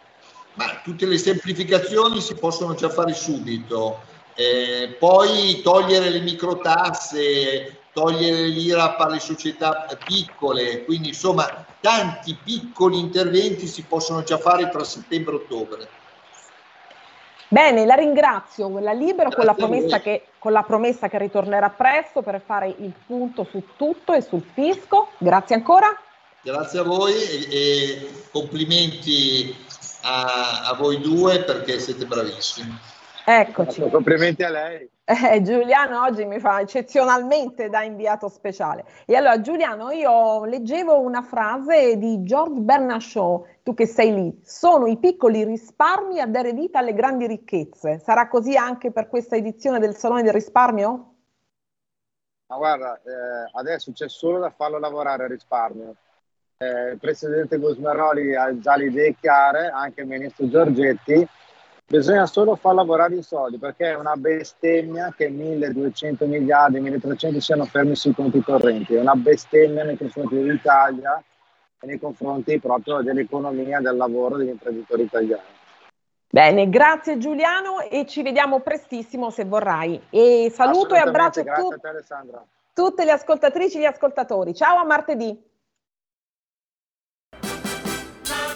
[0.54, 4.00] Ma tutte le semplificazioni si possono già fare subito.
[4.36, 13.68] Eh, poi togliere le microtasse, togliere l'IRAP alle società piccole, quindi insomma tanti piccoli interventi
[13.68, 15.90] si possono già fare tra settembre e ottobre.
[17.52, 19.56] Bene, la ringrazio, la libero con la,
[20.00, 24.44] che, con la promessa che ritornerà presto per fare il punto su tutto e sul
[24.54, 25.10] fisco.
[25.18, 25.88] Grazie ancora.
[26.42, 29.56] Grazie a voi e, e complimenti
[30.04, 32.78] a, a voi due perché siete bravissimi.
[33.26, 33.82] Eccoci.
[33.90, 34.90] Complimenti a lei.
[35.12, 38.86] Eh, Giuliano oggi mi fa eccezionalmente da inviato speciale.
[39.08, 44.40] E allora Giuliano, io leggevo una frase di George Bernard Shaw, tu che sei lì,
[44.44, 47.98] sono i piccoli risparmi a dare vita alle grandi ricchezze.
[47.98, 51.14] Sarà così anche per questa edizione del Salone del Risparmio?
[52.46, 55.96] Ma guarda, eh, adesso c'è solo da farlo lavorare a risparmio.
[56.56, 61.28] Eh, il presidente Gusmeroli ha già le idee chiare, anche il ministro Giorgetti.
[61.90, 67.66] Bisogna solo far lavorare i soldi perché è una bestemmia che 1200 miliardi, 1300 siano
[67.66, 68.94] fermi sui conti correnti.
[68.94, 71.20] È una bestemmia nei confronti dell'Italia
[71.80, 75.42] e nei confronti proprio dell'economia, del lavoro degli imprenditori italiani.
[76.30, 80.00] Bene, grazie Giuliano e ci vediamo prestissimo se vorrai.
[80.12, 82.46] E saluto e abbraccio Grazie tu- a te Alessandra.
[82.72, 84.54] tutte le ascoltatrici e gli ascoltatori.
[84.54, 85.44] Ciao a martedì.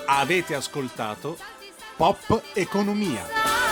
[0.05, 1.61] Avete ascoltato
[1.97, 2.17] Pop
[2.55, 3.62] Economia.